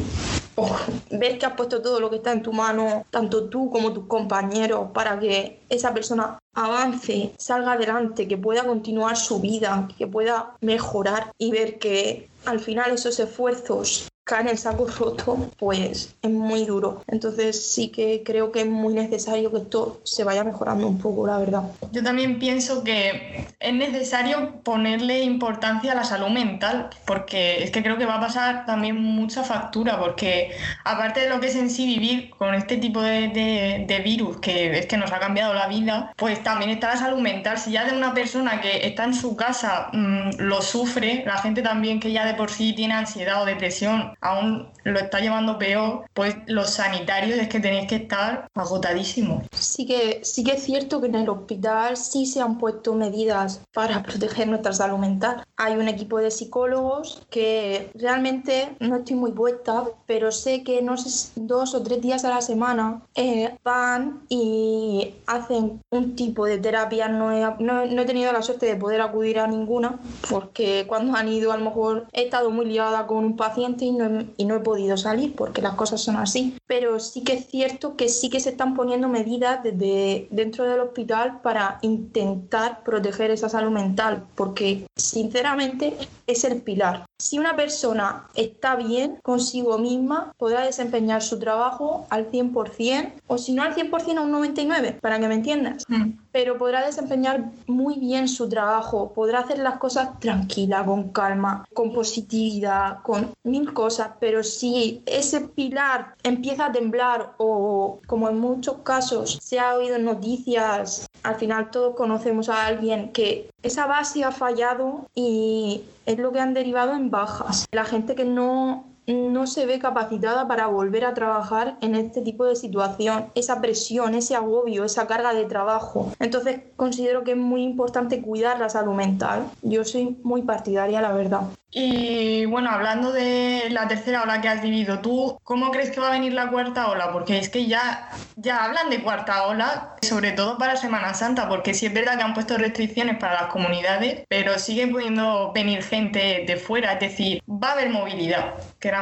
ver 1.10 1.38
que 1.38 1.46
has 1.46 1.54
puesto 1.54 1.82
todo 1.82 2.00
lo 2.00 2.10
que 2.10 2.16
está 2.16 2.32
en 2.32 2.42
tu 2.42 2.52
mano, 2.52 3.04
tanto 3.10 3.48
tú 3.48 3.70
como 3.70 3.92
tus 3.92 4.06
compañeros, 4.06 4.88
para 4.92 5.18
que 5.18 5.60
esa 5.68 5.92
persona 5.92 6.38
avance, 6.54 7.32
salga 7.38 7.72
adelante, 7.72 8.26
que 8.26 8.36
pueda 8.36 8.64
continuar 8.64 9.16
su 9.16 9.40
vida, 9.40 9.88
que 9.96 10.06
pueda 10.06 10.54
mejorar 10.60 11.32
y 11.38 11.50
ver 11.50 11.78
que 11.78 12.28
al 12.46 12.60
final 12.60 12.92
esos 12.92 13.18
esfuerzos 13.20 14.08
caen 14.28 14.48
en 14.48 14.58
saco 14.58 14.86
roto, 14.86 15.38
pues 15.58 16.14
es 16.20 16.30
muy 16.30 16.66
duro. 16.66 17.02
Entonces 17.06 17.64
sí 17.64 17.88
que 17.88 18.22
creo 18.22 18.52
que 18.52 18.60
es 18.60 18.66
muy 18.66 18.92
necesario 18.92 19.50
que 19.50 19.56
esto 19.56 20.00
se 20.04 20.22
vaya 20.22 20.44
mejorando 20.44 20.86
un 20.86 20.98
poco, 20.98 21.26
la 21.26 21.38
verdad. 21.38 21.62
Yo 21.92 22.02
también 22.02 22.38
pienso 22.38 22.84
que 22.84 23.46
es 23.60 23.74
necesario 23.74 24.62
ponerle 24.62 25.22
importancia 25.22 25.90
a 25.92 25.94
la 25.96 26.04
salud 26.04 26.28
mental, 26.28 26.90
porque 27.04 27.64
es 27.64 27.72
que 27.72 27.82
creo 27.82 27.98
que 27.98 28.06
va 28.06 28.16
a 28.16 28.20
pasar 28.20 28.66
también 28.66 29.02
mucha 29.02 29.42
factura, 29.42 29.98
porque 29.98 30.52
aparte 30.84 31.20
de 31.20 31.28
lo 31.28 31.40
que 31.40 31.48
es 31.48 31.56
en 31.56 31.68
sí 31.68 31.86
vivir 31.86 32.30
con 32.30 32.54
este 32.54 32.76
tipo 32.76 33.02
de, 33.02 33.28
de, 33.28 33.98
virus, 33.98 34.36
que 34.38 34.78
es 34.78 34.86
que 34.86 34.96
nos 34.96 35.10
ha 35.10 35.18
cambiado 35.18 35.54
la 35.54 35.66
vida, 35.66 36.12
pues 36.16 36.42
también 36.44 36.70
está 36.70 36.88
la 36.88 36.96
salud 36.98 37.18
mental. 37.18 37.58
Si 37.58 37.72
ya 37.72 37.84
de 37.84 37.96
una 37.96 38.14
persona 38.14 38.60
que 38.60 38.86
está 38.86 39.04
en 39.04 39.14
su 39.14 39.34
casa 39.34 39.88
mmm, 39.92 40.30
lo 40.38 40.62
sufre, 40.62 41.24
la 41.26 41.38
gente 41.38 41.60
también 41.60 41.98
que 41.98 42.12
ya 42.12 42.24
de 42.24 42.34
por 42.34 42.50
sí 42.50 42.74
tiene 42.74 42.94
ansiedad 42.94 43.42
o 43.42 43.44
depresión, 43.44 44.14
aún 44.20 44.68
lo 44.84 45.00
está 45.00 45.18
llevando 45.18 45.58
peor, 45.58 46.04
pues 46.14 46.36
los 46.46 46.70
sanitarios 46.70 47.38
es 47.38 47.48
que 47.48 47.58
tenéis 47.58 47.88
que 47.88 47.96
estar 47.96 48.48
agotadísimos. 48.54 49.44
Sí 49.52 49.84
que, 49.84 50.20
sí 50.22 50.44
que 50.44 50.52
es 50.52 50.62
cierto 50.62 51.00
que 51.00 51.08
en 51.08 51.16
el 51.16 51.28
hospital 51.28 51.96
sí 51.96 52.24
se 52.24 52.40
han 52.40 52.56
puesto 52.58 52.94
medidas 52.94 53.47
para 53.72 54.02
proteger 54.08 54.48
nuestra 54.48 54.72
salud 54.72 54.98
mental. 54.98 55.44
Hay 55.56 55.76
un 55.76 55.88
equipo 55.88 56.18
de 56.18 56.30
psicólogos 56.30 57.26
que 57.30 57.90
realmente 57.94 58.76
no 58.80 58.96
estoy 58.96 59.16
muy 59.16 59.32
puesta, 59.32 59.84
pero 60.06 60.30
sé 60.32 60.62
que 60.62 60.82
no 60.82 60.96
sé, 60.96 61.30
dos 61.36 61.74
o 61.74 61.82
tres 61.82 62.00
días 62.00 62.24
a 62.24 62.30
la 62.30 62.40
semana 62.40 63.02
eh, 63.14 63.56
van 63.64 64.22
y 64.28 65.14
hacen 65.26 65.80
un 65.90 66.16
tipo 66.16 66.46
de 66.46 66.58
terapia. 66.58 67.08
No 67.08 67.32
he, 67.32 67.40
no, 67.62 67.86
no 67.86 68.02
he 68.02 68.06
tenido 68.06 68.32
la 68.32 68.42
suerte 68.42 68.66
de 68.66 68.76
poder 68.76 69.00
acudir 69.00 69.38
a 69.38 69.46
ninguna 69.46 69.98
porque 70.30 70.84
cuando 70.86 71.16
han 71.16 71.28
ido 71.28 71.52
a 71.52 71.56
lo 71.56 71.64
mejor 71.64 72.06
he 72.12 72.24
estado 72.24 72.50
muy 72.50 72.66
liada 72.66 73.06
con 73.06 73.24
un 73.24 73.36
paciente 73.36 73.84
y 73.84 73.92
no 73.92 74.08
y 74.36 74.44
no 74.44 74.56
he 74.56 74.60
podido 74.60 74.96
salir 74.96 75.34
porque 75.34 75.62
las 75.62 75.74
cosas 75.74 76.00
son 76.00 76.16
así. 76.16 76.56
Pero 76.66 76.98
sí 77.00 77.22
que 77.22 77.34
es 77.34 77.46
cierto 77.46 77.96
que 77.96 78.08
sí 78.08 78.30
que 78.30 78.40
se 78.40 78.50
están 78.50 78.74
poniendo 78.74 79.08
medidas 79.08 79.62
desde 79.62 80.28
dentro 80.30 80.64
del 80.64 80.80
hospital 80.80 81.40
para 81.42 81.78
intentar 81.82 82.82
proteger 82.82 83.30
esa 83.38 83.48
salud 83.48 83.70
mental, 83.70 84.24
porque 84.34 84.86
sinceramente 84.96 85.96
es 86.26 86.44
el 86.44 86.60
pilar. 86.62 87.06
Si 87.20 87.38
una 87.38 87.56
persona 87.56 88.28
está 88.34 88.76
bien 88.76 89.18
consigo 89.22 89.78
misma, 89.78 90.32
podrá 90.36 90.64
desempeñar 90.64 91.22
su 91.22 91.38
trabajo 91.38 92.06
al 92.10 92.30
100% 92.30 93.12
o 93.26 93.38
si 93.38 93.54
no 93.54 93.62
al 93.62 93.74
100% 93.74 94.18
a 94.18 94.20
un 94.20 94.32
99%, 94.32 95.00
para 95.00 95.18
que 95.18 95.28
me 95.28 95.34
entiendas. 95.34 95.84
Mm. 95.88 96.12
Pero 96.38 96.56
podrá 96.56 96.86
desempeñar 96.86 97.50
muy 97.66 97.98
bien 97.98 98.28
su 98.28 98.48
trabajo, 98.48 99.12
podrá 99.12 99.40
hacer 99.40 99.58
las 99.58 99.78
cosas 99.78 100.20
tranquila, 100.20 100.84
con 100.84 101.08
calma, 101.08 101.66
con 101.74 101.92
positividad, 101.92 103.02
con 103.02 103.32
mil 103.42 103.72
cosas. 103.72 104.10
Pero 104.20 104.44
si 104.44 105.02
ese 105.04 105.40
pilar 105.40 106.14
empieza 106.22 106.66
a 106.66 106.70
temblar 106.70 107.34
o 107.38 107.98
como 108.06 108.28
en 108.28 108.38
muchos 108.38 108.76
casos 108.84 109.40
se 109.42 109.58
ha 109.58 109.74
oído 109.74 109.98
noticias, 109.98 111.08
al 111.24 111.34
final 111.34 111.72
todos 111.72 111.96
conocemos 111.96 112.48
a 112.48 112.66
alguien 112.66 113.10
que 113.10 113.50
esa 113.64 113.86
base 113.86 114.22
ha 114.22 114.30
fallado 114.30 115.08
y 115.16 115.82
es 116.06 116.18
lo 116.20 116.30
que 116.30 116.38
han 116.38 116.54
derivado 116.54 116.92
en 116.92 117.10
bajas. 117.10 117.66
La 117.72 117.84
gente 117.84 118.14
que 118.14 118.24
no 118.24 118.84
no 119.08 119.46
se 119.46 119.66
ve 119.66 119.78
capacitada 119.78 120.46
para 120.46 120.66
volver 120.66 121.04
a 121.04 121.14
trabajar 121.14 121.76
en 121.80 121.94
este 121.94 122.22
tipo 122.22 122.44
de 122.44 122.56
situación, 122.56 123.26
esa 123.34 123.60
presión, 123.60 124.14
ese 124.14 124.36
agobio, 124.36 124.84
esa 124.84 125.06
carga 125.06 125.34
de 125.34 125.44
trabajo. 125.44 126.12
Entonces 126.20 126.60
considero 126.76 127.24
que 127.24 127.32
es 127.32 127.36
muy 127.36 127.62
importante 127.62 128.22
cuidar 128.22 128.58
la 128.58 128.68
salud 128.68 128.94
mental. 128.94 129.46
Yo 129.62 129.84
soy 129.84 130.18
muy 130.22 130.42
partidaria, 130.42 131.00
la 131.00 131.12
verdad. 131.12 131.42
Y 131.70 132.46
bueno, 132.46 132.70
hablando 132.70 133.12
de 133.12 133.68
la 133.70 133.86
tercera 133.88 134.22
ola 134.22 134.40
que 134.40 134.48
has 134.48 134.62
vivido 134.62 135.00
tú, 135.00 135.38
¿cómo 135.44 135.70
crees 135.70 135.90
que 135.90 136.00
va 136.00 136.08
a 136.08 136.12
venir 136.12 136.32
la 136.32 136.48
cuarta 136.48 136.88
ola? 136.88 137.12
Porque 137.12 137.38
es 137.38 137.50
que 137.50 137.66
ya, 137.66 138.08
ya 138.36 138.64
hablan 138.64 138.88
de 138.88 139.02
cuarta 139.02 139.46
ola, 139.46 139.94
sobre 140.00 140.32
todo 140.32 140.56
para 140.56 140.76
Semana 140.76 141.12
Santa, 141.12 141.46
porque 141.46 141.74
sí 141.74 141.84
es 141.84 141.92
verdad 141.92 142.16
que 142.16 142.22
han 142.22 142.32
puesto 142.32 142.56
restricciones 142.56 143.18
para 143.18 143.42
las 143.42 143.52
comunidades, 143.52 144.24
pero 144.30 144.58
sigue 144.58 144.86
pudiendo 144.86 145.52
venir 145.52 145.82
gente 145.82 146.44
de 146.46 146.56
fuera, 146.56 146.94
es 146.94 147.00
decir, 147.00 147.42
va 147.46 147.68
a 147.68 147.72
haber 147.72 147.90
movilidad, 147.90 148.54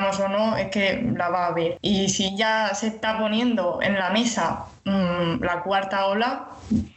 o 0.04 0.28
no, 0.28 0.56
es 0.56 0.68
que 0.68 1.02
la 1.16 1.28
va 1.28 1.44
a 1.44 1.48
haber. 1.48 1.78
Y 1.82 2.08
si 2.08 2.36
ya 2.36 2.74
se 2.74 2.88
está 2.88 3.18
poniendo 3.18 3.80
en 3.82 3.94
la 3.94 4.10
mesa 4.10 4.66
mmm, 4.86 5.42
la 5.42 5.62
cuarta 5.62 6.06
ola, 6.06 6.48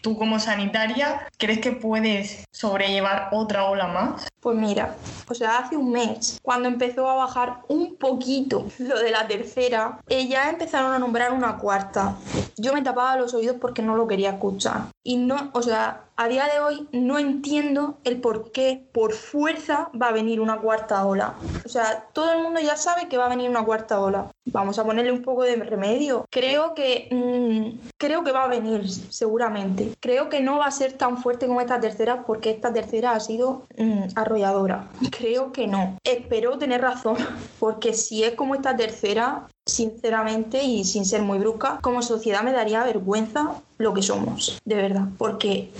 tú 0.01 0.17
como 0.17 0.39
sanitaria, 0.39 1.27
¿crees 1.37 1.59
que 1.59 1.73
puedes 1.73 2.45
sobrellevar 2.51 3.29
otra 3.31 3.65
ola 3.65 3.87
más? 3.87 4.27
Pues 4.39 4.57
mira, 4.57 4.95
o 5.27 5.33
sea, 5.33 5.57
hace 5.57 5.75
un 5.75 5.91
mes, 5.91 6.39
cuando 6.41 6.69
empezó 6.69 7.09
a 7.09 7.15
bajar 7.15 7.57
un 7.67 7.97
poquito 7.97 8.67
lo 8.79 8.97
de 8.99 9.11
la 9.11 9.27
tercera, 9.27 9.99
ya 10.07 10.49
empezaron 10.49 10.93
a 10.93 10.99
nombrar 10.99 11.33
una 11.33 11.57
cuarta. 11.57 12.15
Yo 12.55 12.73
me 12.73 12.81
tapaba 12.81 13.17
los 13.17 13.33
oídos 13.33 13.57
porque 13.59 13.81
no 13.81 13.95
lo 13.97 14.07
quería 14.07 14.31
escuchar. 14.31 14.83
Y 15.03 15.17
no, 15.17 15.49
o 15.53 15.61
sea, 15.61 16.03
a 16.15 16.27
día 16.27 16.45
de 16.45 16.59
hoy 16.59 16.87
no 16.91 17.17
entiendo 17.17 17.97
el 18.03 18.21
por 18.21 18.51
qué 18.51 18.87
por 18.93 19.13
fuerza 19.13 19.89
va 19.99 20.07
a 20.07 20.11
venir 20.11 20.39
una 20.39 20.57
cuarta 20.57 21.05
ola. 21.05 21.33
O 21.65 21.69
sea, 21.69 22.07
todo 22.13 22.31
el 22.31 22.43
mundo 22.43 22.59
ya 22.59 22.75
sabe 22.75 23.07
que 23.07 23.17
va 23.17 23.25
a 23.25 23.29
venir 23.29 23.49
una 23.49 23.63
cuarta 23.63 23.99
ola. 23.99 24.29
Vamos 24.51 24.79
a 24.79 24.83
ponerle 24.83 25.11
un 25.11 25.21
poco 25.21 25.43
de 25.43 25.55
remedio. 25.55 26.25
Creo 26.29 26.73
que 26.73 27.07
mmm, 27.11 27.79
creo 27.97 28.23
que 28.23 28.31
va 28.31 28.45
a 28.45 28.47
venir 28.47 28.89
seguramente. 28.89 29.93
Creo 29.99 30.29
que 30.29 30.41
no 30.41 30.57
va 30.57 30.65
a 30.65 30.71
ser 30.71 30.93
tan 30.93 31.17
fuerte 31.17 31.47
como 31.47 31.61
esta 31.61 31.79
tercera 31.79 32.23
porque 32.25 32.51
esta 32.51 32.73
tercera 32.73 33.11
ha 33.11 33.19
sido 33.19 33.63
mmm, 33.77 34.03
arrolladora. 34.15 34.87
Creo 35.11 35.51
que 35.51 35.67
no. 35.67 35.97
Espero 36.03 36.57
tener 36.57 36.81
razón 36.81 37.17
porque 37.59 37.93
si 37.93 38.23
es 38.23 38.33
como 38.33 38.55
esta 38.55 38.75
tercera, 38.75 39.47
sinceramente 39.65 40.63
y 40.63 40.83
sin 40.83 41.05
ser 41.05 41.21
muy 41.21 41.37
brusca, 41.39 41.79
como 41.81 42.01
sociedad 42.01 42.43
me 42.43 42.51
daría 42.51 42.83
vergüenza 42.83 43.61
lo 43.77 43.93
que 43.93 44.01
somos, 44.01 44.59
de 44.65 44.75
verdad, 44.75 45.07
porque 45.17 45.71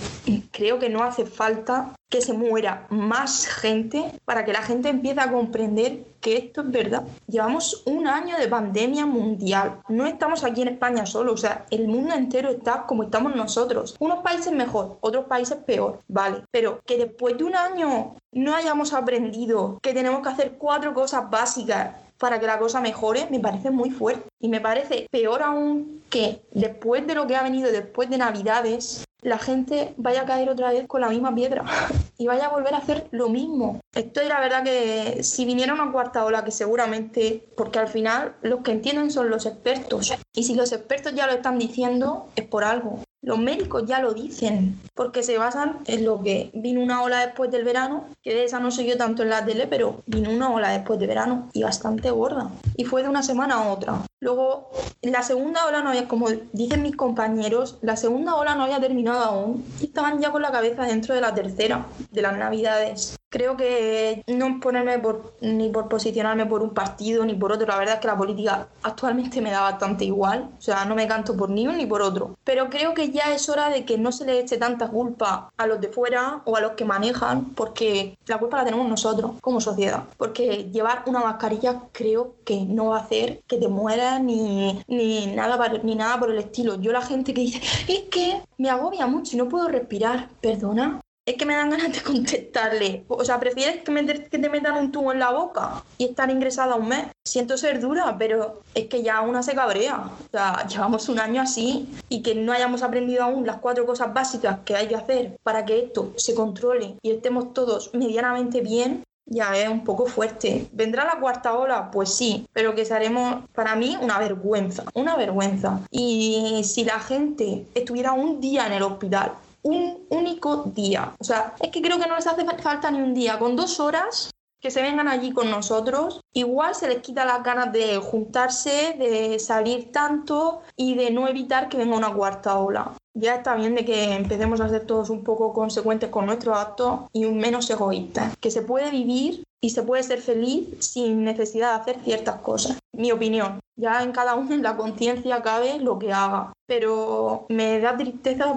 creo 0.52 0.78
que 0.78 0.88
no 0.88 1.02
hace 1.02 1.26
falta 1.26 1.92
que 2.10 2.20
se 2.20 2.34
muera 2.34 2.86
más 2.90 3.46
gente 3.46 4.12
para 4.24 4.44
que 4.44 4.52
la 4.52 4.62
gente 4.62 4.88
empiece 4.88 5.20
a 5.20 5.30
comprender 5.30 6.04
que 6.20 6.36
esto 6.36 6.60
es 6.60 6.70
verdad. 6.70 7.04
Llevamos 7.26 7.82
un 7.86 8.06
año 8.06 8.36
de 8.36 8.48
pandemia 8.48 9.06
mundial, 9.06 9.80
no 9.88 10.06
estamos 10.06 10.44
aquí 10.44 10.62
en 10.62 10.68
España 10.68 11.06
solo, 11.06 11.32
o 11.32 11.36
sea, 11.36 11.64
el 11.70 11.88
mundo 11.88 12.14
entero 12.14 12.50
está 12.50 12.84
como 12.86 13.04
estamos 13.04 13.34
nosotros. 13.34 13.96
Unos 14.00 14.22
países 14.22 14.52
mejor, 14.52 14.98
otros 15.00 15.24
países 15.26 15.56
peor, 15.64 16.00
vale, 16.08 16.42
pero 16.50 16.80
que 16.84 16.98
después 16.98 17.38
de 17.38 17.44
un 17.44 17.54
año 17.54 18.16
no 18.32 18.54
hayamos 18.54 18.92
aprendido 18.92 19.78
que 19.80 19.94
tenemos 19.94 20.20
que 20.20 20.28
hacer 20.28 20.52
cuatro 20.58 20.92
cosas 20.92 21.30
básicas 21.30 21.94
para 22.18 22.38
que 22.38 22.46
la 22.46 22.58
cosa 22.58 22.82
mejore, 22.82 23.26
me 23.30 23.40
parece 23.40 23.70
muy 23.70 23.90
fuerte. 23.90 24.28
Y 24.40 24.48
me 24.48 24.60
parece 24.60 25.08
peor 25.10 25.42
aún 25.42 26.02
que 26.10 26.42
después 26.52 27.06
de 27.06 27.14
lo 27.14 27.26
que 27.26 27.34
ha 27.34 27.42
venido 27.42 27.72
después 27.72 28.10
de 28.10 28.18
Navidades, 28.18 29.04
la 29.22 29.38
gente 29.38 29.94
vaya 29.96 30.22
a 30.22 30.26
caer 30.26 30.48
otra 30.48 30.70
vez 30.70 30.86
con 30.86 31.00
la 31.00 31.08
misma 31.08 31.34
piedra 31.34 31.64
y 32.18 32.26
vaya 32.26 32.46
a 32.46 32.50
volver 32.50 32.74
a 32.74 32.78
hacer 32.78 33.06
lo 33.10 33.28
mismo. 33.28 33.80
Estoy 33.94 34.28
la 34.28 34.40
verdad 34.40 34.62
que 34.62 35.22
si 35.22 35.44
viniera 35.44 35.74
una 35.74 35.92
cuarta 35.92 36.24
ola, 36.24 36.44
que 36.44 36.50
seguramente, 36.50 37.44
porque 37.56 37.78
al 37.78 37.88
final 37.88 38.36
los 38.42 38.60
que 38.60 38.72
entienden 38.72 39.10
son 39.10 39.30
los 39.30 39.46
expertos, 39.46 40.12
y 40.34 40.44
si 40.44 40.54
los 40.54 40.72
expertos 40.72 41.14
ya 41.14 41.26
lo 41.26 41.32
están 41.32 41.58
diciendo, 41.58 42.28
es 42.36 42.46
por 42.46 42.64
algo. 42.64 43.00
Los 43.22 43.38
médicos 43.38 43.84
ya 43.86 44.00
lo 44.00 44.14
dicen, 44.14 44.80
porque 44.94 45.22
se 45.22 45.36
basan 45.36 45.80
en 45.86 46.06
lo 46.06 46.22
que 46.22 46.50
vino 46.54 46.80
una 46.80 47.02
ola 47.02 47.26
después 47.26 47.50
del 47.50 47.64
verano, 47.64 48.06
que 48.22 48.34
de 48.34 48.44
esa 48.44 48.60
no 48.60 48.70
sé 48.70 48.86
yo 48.86 48.96
tanto 48.96 49.22
en 49.22 49.28
la 49.28 49.44
tele, 49.44 49.66
pero 49.66 50.02
vino 50.06 50.30
una 50.30 50.50
ola 50.50 50.70
después 50.70 50.98
de 50.98 51.06
verano 51.06 51.50
y 51.52 51.62
bastante 51.62 52.10
gorda. 52.10 52.50
Y 52.76 52.84
fue 52.84 53.02
de 53.02 53.10
una 53.10 53.22
semana 53.22 53.56
a 53.56 53.72
otra. 53.72 54.02
Luego, 54.20 54.70
la 55.00 55.22
segunda 55.22 55.66
ola 55.66 55.80
no 55.80 55.88
había, 55.88 56.06
como 56.06 56.28
dicen 56.52 56.82
mis 56.82 56.94
compañeros, 56.94 57.78
la 57.80 57.96
segunda 57.96 58.34
ola 58.34 58.54
no 58.54 58.64
había 58.64 58.78
terminado 58.78 59.24
aún 59.24 59.64
y 59.80 59.86
estaban 59.86 60.20
ya 60.20 60.30
con 60.30 60.42
la 60.42 60.52
cabeza 60.52 60.84
dentro 60.84 61.14
de 61.14 61.22
la 61.22 61.34
tercera, 61.34 61.86
de 62.10 62.20
las 62.20 62.36
navidades. 62.36 63.16
Creo 63.30 63.56
que 63.56 64.24
no 64.26 64.58
ponerme 64.60 64.98
por, 64.98 65.34
ni 65.40 65.68
por 65.68 65.88
posicionarme 65.88 66.46
por 66.46 66.62
un 66.62 66.74
partido 66.74 67.24
ni 67.24 67.34
por 67.34 67.52
otro. 67.52 67.66
La 67.66 67.78
verdad 67.78 67.94
es 67.94 68.00
que 68.00 68.08
la 68.08 68.18
política 68.18 68.66
actualmente 68.82 69.40
me 69.40 69.52
da 69.52 69.60
bastante 69.60 70.04
igual. 70.04 70.50
O 70.58 70.60
sea, 70.60 70.84
no 70.84 70.96
me 70.96 71.06
canto 71.06 71.36
por 71.36 71.48
ni 71.48 71.66
uno 71.66 71.76
ni 71.76 71.86
por 71.86 72.02
otro. 72.02 72.36
Pero 72.42 72.68
creo 72.68 72.92
que 72.92 73.12
ya 73.12 73.32
es 73.32 73.48
hora 73.48 73.70
de 73.70 73.84
que 73.84 73.98
no 73.98 74.10
se 74.10 74.26
le 74.26 74.40
eche 74.40 74.56
tanta 74.56 74.88
culpa 74.88 75.52
a 75.56 75.66
los 75.68 75.80
de 75.80 75.88
fuera 75.88 76.42
o 76.44 76.56
a 76.56 76.60
los 76.60 76.72
que 76.72 76.84
manejan, 76.84 77.50
porque 77.54 78.18
la 78.26 78.38
culpa 78.38 78.58
la 78.58 78.64
tenemos 78.64 78.88
nosotros 78.88 79.32
como 79.40 79.60
sociedad. 79.60 80.02
Porque 80.16 80.68
llevar 80.72 81.04
una 81.06 81.20
mascarilla 81.20 81.82
creo 81.92 82.34
que 82.44 82.64
no 82.64 82.86
va 82.86 82.98
a 82.98 83.02
hacer 83.02 83.42
que 83.46 83.58
te 83.58 83.68
mueras 83.68 84.09
ni, 84.18 84.82
ni, 84.88 85.26
nada, 85.28 85.68
ni 85.82 85.94
nada 85.94 86.18
por 86.18 86.30
el 86.30 86.38
estilo. 86.38 86.80
Yo 86.80 86.92
la 86.92 87.02
gente 87.02 87.32
que 87.32 87.42
dice, 87.42 87.60
es 87.88 88.02
que 88.10 88.42
me 88.58 88.70
agobia 88.70 89.06
mucho 89.06 89.36
y 89.36 89.38
no 89.38 89.48
puedo 89.48 89.68
respirar. 89.68 90.28
Perdona, 90.40 91.00
es 91.30 91.36
que 91.36 91.46
me 91.46 91.54
dan 91.54 91.70
ganas 91.70 91.92
de 91.92 92.02
contestarle. 92.12 93.04
O 93.08 93.24
sea, 93.24 93.38
¿prefieres 93.38 93.82
que, 93.82 94.28
que, 94.30 94.38
te 94.38 94.48
metan 94.48 94.76
un 94.76 94.92
tubo 94.92 95.12
en 95.12 95.20
la 95.20 95.30
boca 95.30 95.84
y 95.98 96.06
estar 96.06 96.30
ingresada 96.30 96.74
un 96.74 96.88
mes? 96.88 97.06
Siento 97.24 97.56
ser 97.56 97.80
dura, 97.80 98.16
pero 98.18 98.62
es 98.74 98.86
que 98.86 99.02
ya 99.02 99.20
una 99.20 99.42
se 99.42 99.54
cabrea. 99.54 100.10
O 100.26 100.30
sea, 100.30 100.66
llevamos 100.66 101.08
un 101.08 101.20
año 101.20 101.42
así 101.42 101.88
y 102.08 102.22
que 102.22 102.34
no 102.34 102.52
hayamos 102.52 102.82
aprendido 102.82 103.24
aún 103.24 103.46
las 103.46 103.58
cuatro 103.58 103.86
cosas 103.86 104.12
básicas 104.12 104.60
que 104.64 104.74
hay 104.74 104.88
que 104.88 104.96
hacer 104.96 105.38
para 105.42 105.64
que 105.64 105.78
esto 105.78 106.12
se 106.16 106.34
controle 106.34 106.96
y 107.02 107.10
estemos 107.10 107.52
todos 107.54 107.94
medianamente 107.94 108.60
bien. 108.60 109.04
Ya 109.26 109.56
es 109.56 109.68
un 109.68 109.84
poco 109.84 110.06
fuerte. 110.06 110.68
¿Vendrá 110.72 111.04
la 111.04 111.20
cuarta 111.20 111.54
ola? 111.56 111.90
Pues 111.90 112.12
sí, 112.12 112.46
pero 112.52 112.74
que 112.74 112.84
seremos, 112.84 113.44
para 113.54 113.76
mí, 113.76 113.96
una 114.00 114.18
vergüenza, 114.18 114.84
una 114.94 115.16
vergüenza. 115.16 115.80
Y 115.90 116.62
si 116.64 116.84
la 116.84 116.98
gente 116.98 117.66
estuviera 117.74 118.12
un 118.12 118.40
día 118.40 118.66
en 118.66 118.72
el 118.72 118.82
hospital 118.82 119.32
un 119.62 120.06
único 120.08 120.64
día. 120.74 121.12
O 121.18 121.24
sea, 121.24 121.54
es 121.60 121.70
que 121.70 121.82
creo 121.82 121.98
que 121.98 122.06
no 122.06 122.16
les 122.16 122.26
hace 122.26 122.44
falta 122.62 122.90
ni 122.90 123.00
un 123.00 123.14
día. 123.14 123.38
Con 123.38 123.56
dos 123.56 123.78
horas 123.78 124.30
que 124.60 124.70
se 124.70 124.82
vengan 124.82 125.08
allí 125.08 125.32
con 125.32 125.50
nosotros, 125.50 126.20
igual 126.32 126.74
se 126.74 126.88
les 126.88 126.98
quita 126.98 127.24
las 127.24 127.42
ganas 127.42 127.72
de 127.72 127.96
juntarse, 127.96 128.94
de 128.98 129.38
salir 129.38 129.90
tanto 129.90 130.60
y 130.76 130.94
de 130.94 131.10
no 131.10 131.28
evitar 131.28 131.68
que 131.68 131.78
venga 131.78 131.96
una 131.96 132.12
cuarta 132.12 132.58
ola. 132.58 132.92
Ya 133.14 133.36
está 133.36 133.56
bien 133.56 133.74
de 133.74 133.84
que 133.84 134.14
empecemos 134.14 134.60
a 134.60 134.68
ser 134.68 134.86
todos 134.86 135.10
un 135.10 135.24
poco 135.24 135.52
consecuentes 135.52 136.10
con 136.10 136.26
nuestros 136.26 136.56
actos 136.56 137.00
y 137.12 137.24
un 137.24 137.38
menos 137.38 137.68
egoístas. 137.68 138.36
Que 138.38 138.50
se 138.50 138.62
puede 138.62 138.90
vivir 138.90 139.42
y 139.60 139.70
se 139.70 139.82
puede 139.82 140.02
ser 140.02 140.20
feliz 140.20 140.68
sin 140.78 141.24
necesidad 141.24 141.74
de 141.74 141.80
hacer 141.80 142.04
ciertas 142.04 142.40
cosas. 142.40 142.78
Mi 142.92 143.10
opinión. 143.10 143.60
Ya 143.76 144.02
en 144.02 144.12
cada 144.12 144.34
uno 144.36 144.54
en 144.54 144.62
la 144.62 144.76
conciencia 144.76 145.42
cabe 145.42 145.80
lo 145.80 145.98
que 145.98 146.12
haga. 146.12 146.52
Pero 146.66 147.46
me 147.48 147.80
da 147.80 147.96
tristeza 147.96 148.54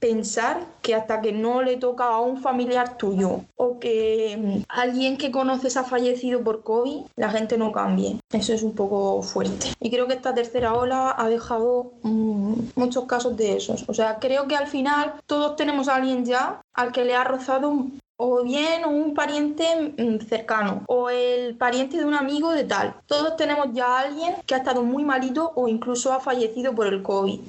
pensar 0.00 0.66
que 0.82 0.94
hasta 0.94 1.20
que 1.20 1.32
no 1.32 1.62
le 1.62 1.76
toca 1.76 2.06
a 2.06 2.20
un 2.20 2.40
familiar 2.40 2.96
tuyo 2.96 3.42
o 3.56 3.78
que 3.78 4.36
mm, 4.36 4.62
alguien 4.68 5.18
que 5.18 5.30
conoces 5.30 5.76
ha 5.76 5.84
fallecido 5.84 6.42
por 6.42 6.62
COVID, 6.64 7.02
la 7.16 7.30
gente 7.30 7.58
no 7.58 7.70
cambie. 7.70 8.18
Eso 8.32 8.52
es 8.54 8.62
un 8.62 8.74
poco 8.74 9.22
fuerte. 9.22 9.68
Y 9.78 9.90
creo 9.90 10.08
que 10.08 10.14
esta 10.14 10.34
tercera 10.34 10.74
ola 10.74 11.14
ha 11.16 11.28
dejado 11.28 11.92
mmm, 12.02 12.54
muchos 12.74 13.04
casos 13.04 13.36
de 13.36 13.56
esos. 13.56 13.84
O 13.88 13.94
sea, 13.94 14.18
creo 14.18 14.48
que 14.48 14.56
al 14.56 14.66
final 14.66 15.14
todos 15.26 15.56
tenemos 15.56 15.88
a 15.88 15.96
alguien 15.96 16.24
ya 16.24 16.62
al 16.72 16.92
que 16.92 17.04
le 17.04 17.14
ha 17.14 17.24
rozado 17.24 17.86
o 18.22 18.44
bien 18.44 18.84
un 18.84 19.14
pariente 19.14 19.94
mm, 19.96 20.26
cercano 20.28 20.82
o 20.86 21.08
el 21.08 21.56
pariente 21.56 21.96
de 21.96 22.04
un 22.04 22.14
amigo 22.14 22.52
de 22.52 22.64
tal. 22.64 22.94
Todos 23.06 23.36
tenemos 23.36 23.68
ya 23.72 23.86
a 23.86 24.00
alguien 24.00 24.34
que 24.46 24.54
ha 24.54 24.58
estado 24.58 24.82
muy 24.82 25.04
malito 25.04 25.52
o 25.56 25.68
incluso 25.68 26.12
ha 26.12 26.20
fallecido 26.20 26.74
por 26.74 26.86
el 26.86 27.02
COVID. 27.02 27.40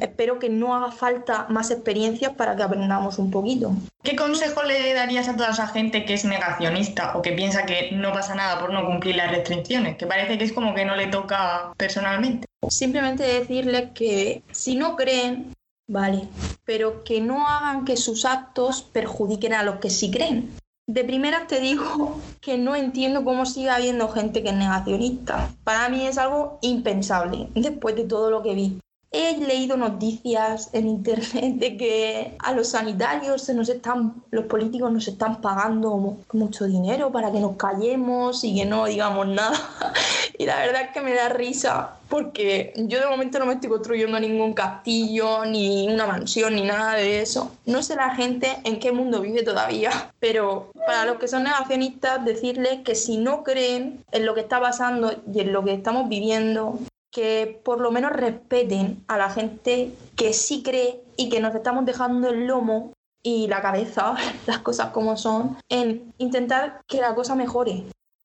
Espero 0.00 0.38
que 0.38 0.50
no 0.50 0.74
haga 0.74 0.92
falta 0.92 1.46
más 1.48 1.70
experiencias 1.70 2.32
para 2.34 2.56
que 2.56 2.62
aprendamos 2.62 3.18
un 3.18 3.30
poquito. 3.30 3.72
¿Qué 4.02 4.16
consejo 4.16 4.62
le 4.64 4.92
darías 4.92 5.28
a 5.28 5.36
toda 5.36 5.50
esa 5.50 5.68
gente 5.68 6.04
que 6.04 6.14
es 6.14 6.24
negacionista 6.24 7.16
o 7.16 7.22
que 7.22 7.32
piensa 7.32 7.64
que 7.64 7.92
no 7.92 8.12
pasa 8.12 8.34
nada 8.34 8.60
por 8.60 8.72
no 8.72 8.84
cumplir 8.84 9.16
las 9.16 9.30
restricciones? 9.30 9.96
Que 9.96 10.06
parece 10.06 10.36
que 10.36 10.44
es 10.44 10.52
como 10.52 10.74
que 10.74 10.84
no 10.84 10.94
le 10.94 11.06
toca 11.06 11.72
personalmente. 11.76 12.46
Simplemente 12.68 13.22
decirles 13.22 13.90
que 13.94 14.42
si 14.50 14.74
no 14.74 14.96
creen, 14.96 15.54
vale, 15.88 16.28
pero 16.64 17.02
que 17.02 17.20
no 17.20 17.48
hagan 17.48 17.84
que 17.84 17.96
sus 17.96 18.24
actos 18.24 18.82
perjudiquen 18.82 19.54
a 19.54 19.62
los 19.62 19.76
que 19.76 19.90
sí 19.90 20.10
creen. 20.10 20.50
De 20.86 21.04
primera 21.04 21.46
te 21.46 21.60
digo 21.60 22.18
que 22.40 22.56
no 22.56 22.74
entiendo 22.74 23.24
cómo 23.24 23.44
sigue 23.44 23.68
habiendo 23.68 24.08
gente 24.08 24.42
que 24.42 24.50
es 24.50 24.54
negacionista. 24.54 25.50
Para 25.64 25.88
mí 25.88 26.06
es 26.06 26.16
algo 26.16 26.58
impensable 26.62 27.48
después 27.54 27.94
de 27.96 28.04
todo 28.04 28.30
lo 28.30 28.42
que 28.42 28.54
vi. 28.54 28.78
He 29.10 29.38
leído 29.38 29.78
noticias 29.78 30.68
en 30.74 30.86
internet 30.86 31.54
de 31.54 31.76
que 31.78 32.36
a 32.40 32.52
los 32.52 32.68
sanitarios 32.68 33.42
se 33.42 33.54
nos 33.54 33.70
están, 33.70 34.22
los 34.30 34.44
políticos 34.44 34.92
nos 34.92 35.08
están 35.08 35.40
pagando 35.40 36.18
mucho 36.32 36.66
dinero 36.66 37.10
para 37.10 37.32
que 37.32 37.40
nos 37.40 37.56
callemos 37.56 38.44
y 38.44 38.54
que 38.54 38.66
no 38.66 38.84
digamos 38.86 39.26
nada. 39.28 39.58
Y 40.40 40.46
la 40.46 40.60
verdad 40.60 40.82
es 40.82 40.90
que 40.92 41.00
me 41.00 41.14
da 41.14 41.28
risa 41.30 41.96
porque 42.08 42.72
yo 42.76 43.00
de 43.00 43.06
momento 43.08 43.40
no 43.40 43.46
me 43.46 43.54
estoy 43.54 43.70
construyendo 43.70 44.20
ningún 44.20 44.54
castillo, 44.54 45.44
ni 45.44 45.88
una 45.88 46.06
mansión, 46.06 46.54
ni 46.54 46.62
nada 46.62 46.94
de 46.94 47.20
eso. 47.20 47.50
No 47.66 47.82
sé 47.82 47.96
la 47.96 48.14
gente 48.14 48.56
en 48.62 48.78
qué 48.78 48.92
mundo 48.92 49.20
vive 49.20 49.42
todavía, 49.42 50.12
pero 50.20 50.70
para 50.86 51.06
los 51.06 51.18
que 51.18 51.26
son 51.26 51.42
negacionistas, 51.42 52.24
decirles 52.24 52.82
que 52.84 52.94
si 52.94 53.16
no 53.16 53.42
creen 53.42 54.04
en 54.12 54.26
lo 54.26 54.34
que 54.34 54.42
está 54.42 54.60
pasando 54.60 55.12
y 55.34 55.40
en 55.40 55.52
lo 55.52 55.64
que 55.64 55.74
estamos 55.74 56.08
viviendo, 56.08 56.78
que 57.10 57.60
por 57.64 57.80
lo 57.80 57.90
menos 57.90 58.12
respeten 58.12 59.04
a 59.08 59.16
la 59.16 59.30
gente 59.30 59.94
que 60.16 60.32
sí 60.32 60.62
cree 60.62 61.02
y 61.16 61.28
que 61.28 61.40
nos 61.40 61.54
estamos 61.54 61.84
dejando 61.84 62.28
el 62.28 62.46
lomo 62.46 62.92
y 63.22 63.48
la 63.48 63.60
cabeza, 63.60 64.14
las 64.46 64.58
cosas 64.58 64.90
como 64.90 65.16
son, 65.16 65.56
en 65.68 66.12
intentar 66.18 66.80
que 66.86 67.00
la 67.00 67.14
cosa 67.14 67.34
mejore. 67.34 67.84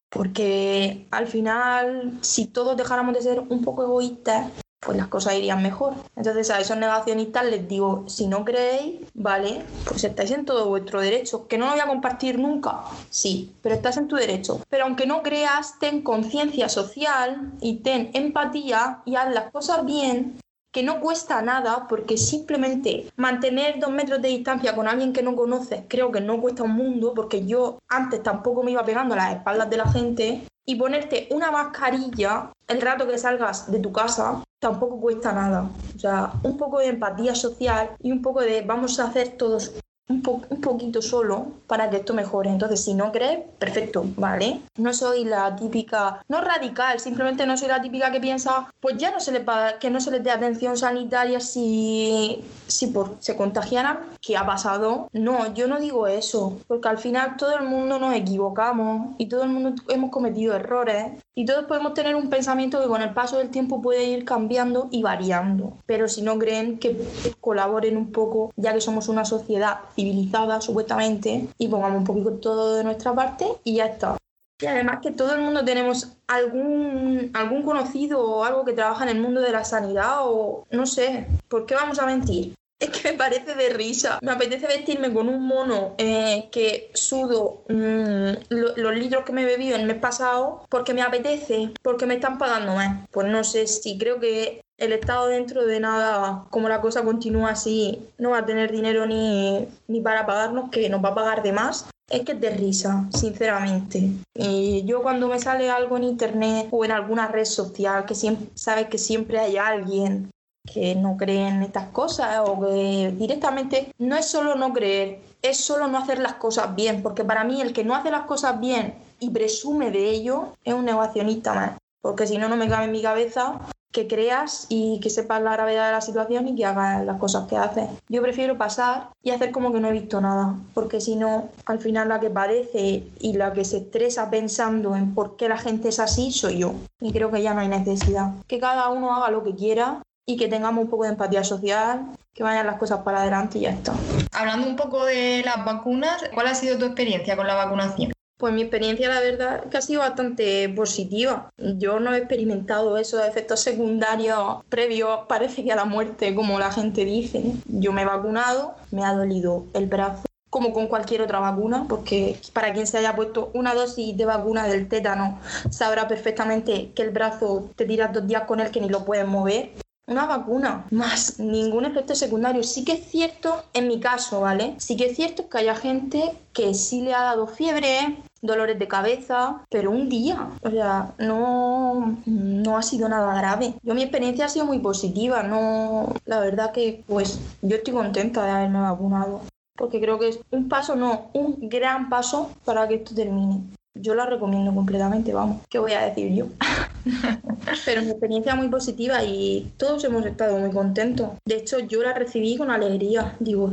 Porque 0.10 1.08
al 1.10 1.26
final, 1.26 2.20
si 2.22 2.46
todos 2.46 2.78
dejáramos 2.78 3.16
de 3.16 3.24
ser 3.24 3.40
un 3.40 3.64
poco 3.64 3.84
egoístas, 3.84 4.48
pues 4.86 4.98
las 4.98 5.08
cosas 5.08 5.36
irían 5.36 5.62
mejor. 5.62 5.94
Entonces 6.16 6.50
a 6.50 6.60
esos 6.60 6.78
negacionistas 6.78 7.46
les 7.46 7.68
digo, 7.68 8.06
si 8.08 8.28
no 8.28 8.46
creéis, 8.46 9.02
vale, 9.14 9.64
pues 9.88 10.04
estáis 10.04 10.32
en 10.32 10.46
todo 10.46 10.68
vuestro 10.68 11.02
derecho. 11.02 11.48
Que 11.48 11.58
no 11.58 11.66
lo 11.66 11.72
voy 11.72 11.82
a 11.82 11.88
compartir 11.88 12.40
nunca, 12.40 12.82
sí, 13.10 13.54
pero 13.62 13.76
estás 13.76 13.98
en 13.98 14.08
tu 14.08 14.16
derecho. 14.16 14.62
Pero 14.70 14.86
aunque 14.86 15.06
no 15.06 15.24
creas, 15.24 15.80
ten 15.80 16.02
conciencia 16.02 16.70
social 16.70 17.52
y 17.62 17.78
ten 17.78 18.12
empatía 18.14 19.02
y 19.06 19.16
haz 19.16 19.34
las 19.34 19.52
cosas 19.52 19.86
bien 19.86 20.38
que 20.74 20.84
no 20.84 21.00
cuesta 21.00 21.42
nada 21.44 21.86
porque 21.88 22.18
simplemente 22.18 23.06
mantener 23.16 23.80
dos 23.80 23.92
metros 23.92 24.22
de 24.22 24.30
distancia 24.30 24.76
con 24.76 24.88
alguien 24.88 25.14
que 25.14 25.22
no 25.22 25.36
conoces 25.36 25.84
creo 25.88 26.12
que 26.12 26.20
no 26.20 26.42
cuesta 26.42 26.64
un 26.64 26.72
mundo 26.72 27.14
porque 27.14 27.46
yo 27.46 27.78
antes 27.88 28.24
tampoco 28.24 28.64
me 28.64 28.72
iba 28.72 28.84
pegando 28.84 29.14
a 29.14 29.18
las 29.18 29.36
espaldas 29.36 29.70
de 29.70 29.78
la 29.78 29.88
gente 29.88 30.42
y 30.66 30.76
ponerte 30.76 31.28
una 31.32 31.52
mascarilla 31.52 32.52
el 32.68 32.82
rato 32.82 33.08
que 33.08 33.18
salgas 33.18 33.72
de 33.72 33.80
tu 33.80 33.92
casa 33.92 34.44
tampoco 34.60 35.00
cuesta 35.00 35.34
nada. 35.34 35.70
O 35.96 36.00
sea, 36.00 36.32
un 36.44 36.58
poco 36.58 36.80
de 36.80 36.88
empatía 36.88 37.36
social 37.36 37.92
y 38.02 38.12
un 38.12 38.22
poco 38.22 38.40
de 38.42 38.62
vamos 38.62 39.00
a 39.00 39.08
hacer 39.08 39.38
todos 39.38 39.74
un, 40.10 40.24
un, 40.50 40.62
poquito 40.62 41.02
solo 41.02 41.48
para 41.68 41.90
que 41.90 41.98
esto 41.98 42.14
mejore. 42.14 42.50
Entonces, 42.50 42.84
si 42.84 42.94
no 42.94 43.12
crees, 43.12 43.40
perfecto, 43.58 44.06
¿vale? 44.18 44.62
No 44.78 44.94
soy 44.94 45.24
la 45.24 45.56
típica, 45.56 46.24
no 46.28 46.42
radical, 46.42 47.00
simplemente 47.00 47.46
no 47.46 47.58
soy 47.58 47.70
la 47.70 47.82
típica 47.82 48.12
que 48.12 48.20
piensa, 48.20 48.72
pues 48.80 48.98
ya 48.98 49.12
no 49.12 49.20
se 49.20 49.32
le 49.32 49.44
que 49.80 49.90
no 49.90 50.00
se 50.00 50.12
les 50.12 50.24
dé 50.24 50.32
atención 50.32 50.78
sanitaria 50.78 51.40
si, 51.40 52.44
si 52.68 52.88
por, 52.88 53.18
se 53.20 53.36
contagiaran, 53.36 54.00
¿qué 54.22 54.38
ha 54.38 54.46
pasado? 54.46 55.10
No, 55.14 55.54
yo 55.54 55.68
no 55.68 55.80
digo 55.80 56.08
eso, 56.08 56.58
porque 56.68 56.88
al 56.88 56.98
final 56.98 57.38
todo 57.38 57.58
el 57.58 57.66
mundo 57.66 58.00
nos 58.00 58.16
equivocamos 58.16 59.16
y 59.18 59.28
todo 59.28 59.44
el 59.44 59.50
mundo 59.50 59.82
hemos 59.90 60.12
cometido 60.12 60.56
errores 60.56 61.24
y 61.36 61.46
todos 61.46 61.66
podemos 61.66 61.94
tener 61.94 62.16
un 62.16 62.30
pensamiento 62.30 62.82
que 62.82 62.88
con 62.88 63.02
el 63.02 63.14
paso 63.14 63.38
del 63.38 63.50
tiempo 63.50 63.82
puede 63.82 64.06
ir 64.06 64.24
cambiando 64.24 64.88
y 64.92 65.02
variando. 65.02 65.78
Pero 65.86 66.08
si 66.08 66.22
no 66.22 66.38
creen 66.38 66.78
que 66.80 66.98
colaboren 67.42 67.98
un 67.98 68.12
poco, 68.12 68.52
ya 68.56 68.74
que 68.74 68.82
somos 68.82 69.08
una 69.08 69.26
sociedad 69.26 69.80
civilizada 69.96 70.62
supuestamente, 70.62 71.48
y 71.58 71.68
pongamos 71.68 72.00
un 72.00 72.04
poquito 72.04 72.32
todo 72.34 72.76
de 72.76 72.84
nuestra 72.84 73.14
parte 73.14 73.46
y 73.64 73.76
ya 73.76 73.86
está. 73.86 74.18
Y 74.62 74.66
además 74.66 75.00
que 75.02 75.12
todo 75.12 75.34
el 75.34 75.42
mundo 75.42 75.66
tenemos 75.66 76.14
algún, 76.28 77.32
algún 77.34 77.64
conocido 77.64 78.24
o 78.24 78.44
algo 78.44 78.64
que 78.64 78.74
trabaja 78.74 79.04
en 79.04 79.18
el 79.18 79.22
mundo 79.22 79.42
de 79.42 79.52
la 79.52 79.66
sanidad 79.66 80.20
o 80.22 80.66
no 80.72 80.86
sé, 80.86 81.28
¿por 81.50 81.66
qué 81.66 81.76
vamos 81.76 82.00
a 82.00 82.06
mentir? 82.06 82.54
Es 82.84 82.90
que 82.90 83.12
me 83.14 83.18
parece 83.18 83.56
de 83.56 83.70
risa. 83.70 84.20
Me 84.22 84.34
apetece 84.34 84.68
vestirme 84.68 85.14
con 85.14 85.30
un 85.30 85.48
mono 85.48 85.96
eh, 85.98 86.50
que 86.52 86.92
sudo 86.94 87.64
lo, 87.70 88.76
los 88.76 88.96
litros 88.96 89.24
que 89.24 89.32
me 89.32 89.44
he 89.44 89.46
bebido 89.46 89.78
el 89.78 89.86
mes 89.86 90.00
pasado 90.00 90.66
porque 90.68 90.94
me 90.94 91.02
apetece, 91.02 91.72
porque 91.82 92.06
me 92.06 92.16
están 92.16 92.38
pagando 92.38 92.76
más. 92.76 93.08
Pues 93.10 93.28
no 93.28 93.42
sé 93.46 93.68
si 93.68 93.98
creo 93.98 94.20
que 94.20 94.60
el 94.78 94.92
Estado 94.92 95.28
dentro 95.28 95.66
de 95.66 95.80
nada, 95.80 96.44
como 96.50 96.68
la 96.68 96.82
cosa 96.82 97.06
continúa 97.06 97.52
así, 97.52 98.02
no 98.18 98.32
va 98.32 98.40
a 98.40 98.46
tener 98.46 98.70
dinero 98.74 99.06
ni, 99.06 99.66
ni 99.88 100.02
para 100.02 100.26
pagarnos, 100.26 100.70
que 100.70 100.90
nos 100.90 101.02
va 101.02 101.10
a 101.10 101.16
pagar 101.16 101.42
de 101.42 101.54
más. 101.54 101.86
Es 102.10 102.24
que 102.24 102.34
es 102.34 102.42
de 102.42 102.50
risa, 102.50 103.08
sinceramente. 103.14 104.10
Y 104.36 104.84
yo 104.84 105.02
cuando 105.02 105.30
me 105.30 105.40
sale 105.40 105.70
algo 105.70 105.96
en 105.96 106.04
internet 106.04 106.68
o 106.72 106.84
en 106.84 106.92
alguna 106.92 107.30
red 107.30 107.46
social, 107.46 108.06
que 108.06 108.14
siempre, 108.14 108.50
sabes 108.56 108.88
que 108.88 108.98
siempre 108.98 109.40
hay 109.40 109.56
alguien 109.56 110.33
que 110.72 110.96
no 110.96 111.18
cree 111.18 111.48
en 111.48 111.64
estas 111.64 111.90
cosas 111.90 112.40
o 112.46 112.60
que 112.60 113.14
directamente 113.18 113.94
no 113.98 114.16
es 114.16 114.28
solo 114.28 114.56
no 114.56 114.74
creer, 114.74 115.20
es 115.42 115.58
solo 115.58 115.88
no 115.88 115.98
hacer 115.98 116.20
las 116.20 116.34
cosas 116.34 116.76
bien, 116.76 117.04
porque 117.04 117.24
para 117.24 117.44
mí 117.44 117.62
el 117.62 117.74
que 117.74 117.84
no 117.84 117.96
hace 117.96 118.12
las 118.12 118.26
cosas 118.26 118.60
bien 118.60 118.96
y 119.20 119.30
presume 119.30 119.92
de 119.92 120.10
ello 120.10 120.54
es 120.64 120.74
un 120.74 120.86
negacionista 120.86 121.54
más, 121.54 121.72
porque 122.02 122.28
si 122.28 122.38
no, 122.38 122.50
no 122.50 122.56
me 122.56 122.70
cabe 122.70 122.86
en 122.86 122.92
mi 122.92 123.02
cabeza 123.02 123.60
que 123.92 124.08
creas 124.08 124.66
y 124.70 125.00
que 125.02 125.12
sepas 125.12 125.42
la 125.44 125.54
gravedad 125.54 125.86
de 125.86 125.92
la 125.92 126.02
situación 126.02 126.48
y 126.48 126.56
que 126.56 126.66
hagas 126.66 127.06
las 127.06 127.20
cosas 127.20 127.48
que 127.48 127.56
haces. 127.56 127.88
Yo 128.10 128.24
prefiero 128.24 128.58
pasar 128.58 129.10
y 129.22 129.30
hacer 129.30 129.52
como 129.52 129.72
que 129.72 129.80
no 129.80 129.88
he 129.88 129.92
visto 129.92 130.20
nada, 130.20 130.56
porque 130.74 131.00
si 131.00 131.16
no, 131.16 131.50
al 131.66 131.80
final 131.80 132.10
la 132.10 132.20
que 132.20 132.32
padece 132.32 133.08
y 133.20 133.34
la 133.34 133.54
que 133.54 133.64
se 133.64 133.78
estresa 133.78 134.32
pensando 134.32 134.96
en 134.96 135.14
por 135.14 135.38
qué 135.38 135.48
la 135.48 135.60
gente 135.60 135.90
es 135.90 136.00
así 136.00 136.32
soy 136.32 136.58
yo. 136.58 136.74
Y 137.00 137.14
creo 137.14 137.30
que 137.30 137.44
ya 137.44 137.54
no 137.54 137.62
hay 137.62 137.68
necesidad. 137.68 138.32
Que 138.48 138.60
cada 138.60 138.90
uno 138.90 139.14
haga 139.14 139.30
lo 139.30 139.44
que 139.44 139.54
quiera 139.54 140.02
y 140.26 140.38
que 140.38 140.48
tengamos 140.48 140.86
un 140.86 140.90
poco 140.90 141.04
de 141.04 141.10
empatía 141.10 141.44
social, 141.44 142.12
que 142.34 142.44
vayan 142.44 142.66
las 142.66 142.78
cosas 142.78 143.02
para 143.02 143.22
adelante 143.22 143.60
y 143.60 143.62
ya 143.62 143.72
está. 143.72 143.94
Hablando 144.32 144.68
un 144.68 144.76
poco 144.76 145.06
de 145.06 145.42
las 145.44 145.64
vacunas, 145.64 146.24
¿cuál 146.34 146.48
ha 146.48 146.56
sido 146.56 146.78
tu 146.78 146.86
experiencia 146.86 147.36
con 147.36 147.48
la 147.48 147.56
vacunación? 147.56 148.12
Pues 148.38 148.54
mi 148.54 148.62
experiencia, 148.62 149.10
la 149.10 149.22
verdad, 149.22 149.66
que 149.70 149.78
ha 149.78 149.82
sido 149.82 150.02
bastante 150.02 150.68
positiva. 150.70 151.50
Yo 151.58 152.00
no 152.00 152.14
he 152.14 152.18
experimentado 152.18 152.98
esos 152.98 153.26
efectos 153.26 153.62
secundarios 153.62 154.64
previos, 154.68 155.22
parece 155.30 155.64
que 155.64 155.72
a 155.72 155.76
la 155.76 155.86
muerte, 155.86 156.34
como 156.34 156.60
la 156.60 156.72
gente 156.72 157.06
dice. 157.06 157.44
Yo 157.68 157.94
me 157.94 158.02
he 158.02 158.06
vacunado, 158.06 158.76
me 158.92 159.06
ha 159.06 159.14
dolido 159.14 159.66
el 159.74 159.88
brazo 159.88 160.24
como 160.50 160.72
con 160.72 160.88
cualquier 160.88 161.24
otra 161.24 161.40
vacuna, 161.40 161.86
porque 161.90 162.40
para 162.54 162.74
quien 162.74 162.86
se 162.86 163.00
haya 163.00 163.16
puesto 163.16 163.50
una 163.56 163.74
dosis 163.74 164.16
de 164.16 164.26
vacuna 164.26 164.68
del 164.68 164.88
tétano 164.88 165.40
sabrá 165.72 166.08
perfectamente 166.08 166.92
que 166.94 167.02
el 167.02 167.10
brazo 167.10 167.72
te 167.76 167.86
tiras 167.86 168.14
dos 168.14 168.28
días 168.28 168.44
con 168.44 168.60
él 168.60 168.70
que 168.70 168.80
ni 168.80 168.88
lo 168.88 169.04
puedes 169.04 169.28
mover 169.28 169.72
una 170.08 170.26
vacuna, 170.26 170.86
más 170.92 171.40
ningún 171.40 171.86
efecto 171.86 172.16
secundario. 172.16 172.64
Sí 172.64 172.84
que 172.84 172.94
es 172.94 173.06
cierto, 173.10 173.64
en 173.74 173.88
mi 173.88 174.00
caso, 174.00 174.42
¿vale? 174.42 174.76
Sí 174.78 174.98
que 174.98 175.06
es 175.06 175.16
cierto 175.16 175.50
que 175.50 175.60
haya 175.60 175.76
gente 175.76 176.32
que 176.54 176.74
sí 176.74 177.02
le 177.02 177.14
ha 177.14 177.22
dado 177.22 177.48
fiebre, 177.48 178.18
dolores 178.42 178.78
de 178.78 178.88
cabeza, 178.88 179.64
pero 179.70 179.92
un 179.92 180.10
día, 180.10 180.50
o 180.62 180.70
sea, 180.70 181.14
no, 181.18 182.18
no 182.26 182.78
ha 182.78 182.82
sido 182.82 183.08
nada 183.08 183.34
grave. 183.36 183.76
Yo 183.84 183.96
mi 183.96 184.04
experiencia 184.04 184.46
ha 184.46 184.50
sido 184.50 184.66
muy 184.66 184.80
positiva, 184.80 185.44
no, 185.44 186.14
la 186.26 186.40
verdad 186.40 186.72
que 186.72 187.04
pues 187.08 187.40
yo 187.62 187.78
estoy 187.78 187.94
contenta 187.94 188.44
de 188.44 188.52
haberme 188.52 188.82
vacunado, 188.82 189.42
porque 189.76 190.02
creo 190.02 190.20
que 190.20 190.30
es 190.30 190.40
un 190.52 190.68
paso, 190.68 190.96
no, 190.96 191.30
un 191.34 191.70
gran 191.70 192.10
paso 192.10 192.52
para 192.66 192.88
que 192.88 192.96
esto 192.96 193.16
termine. 193.16 193.62
Yo 193.96 194.16
la 194.16 194.26
recomiendo 194.26 194.74
completamente, 194.74 195.34
vamos. 195.34 195.62
¿Qué 195.70 195.80
voy 195.80 195.94
a 195.94 196.02
decir 196.02 196.34
yo? 196.34 196.48
Pero 197.86 198.02
mi 198.02 198.12
experiencia 198.12 198.56
muy 198.56 198.70
positiva 198.70 199.24
y 199.24 199.72
todos 199.78 200.04
hemos 200.04 200.26
estado 200.26 200.58
muy 200.58 200.72
contentos. 200.72 201.32
De 201.46 201.58
hecho, 201.58 201.80
yo 201.80 202.02
la 202.04 202.14
recibí 202.14 202.58
con 202.58 202.72
alegría. 202.72 203.36
Digo, 203.40 203.72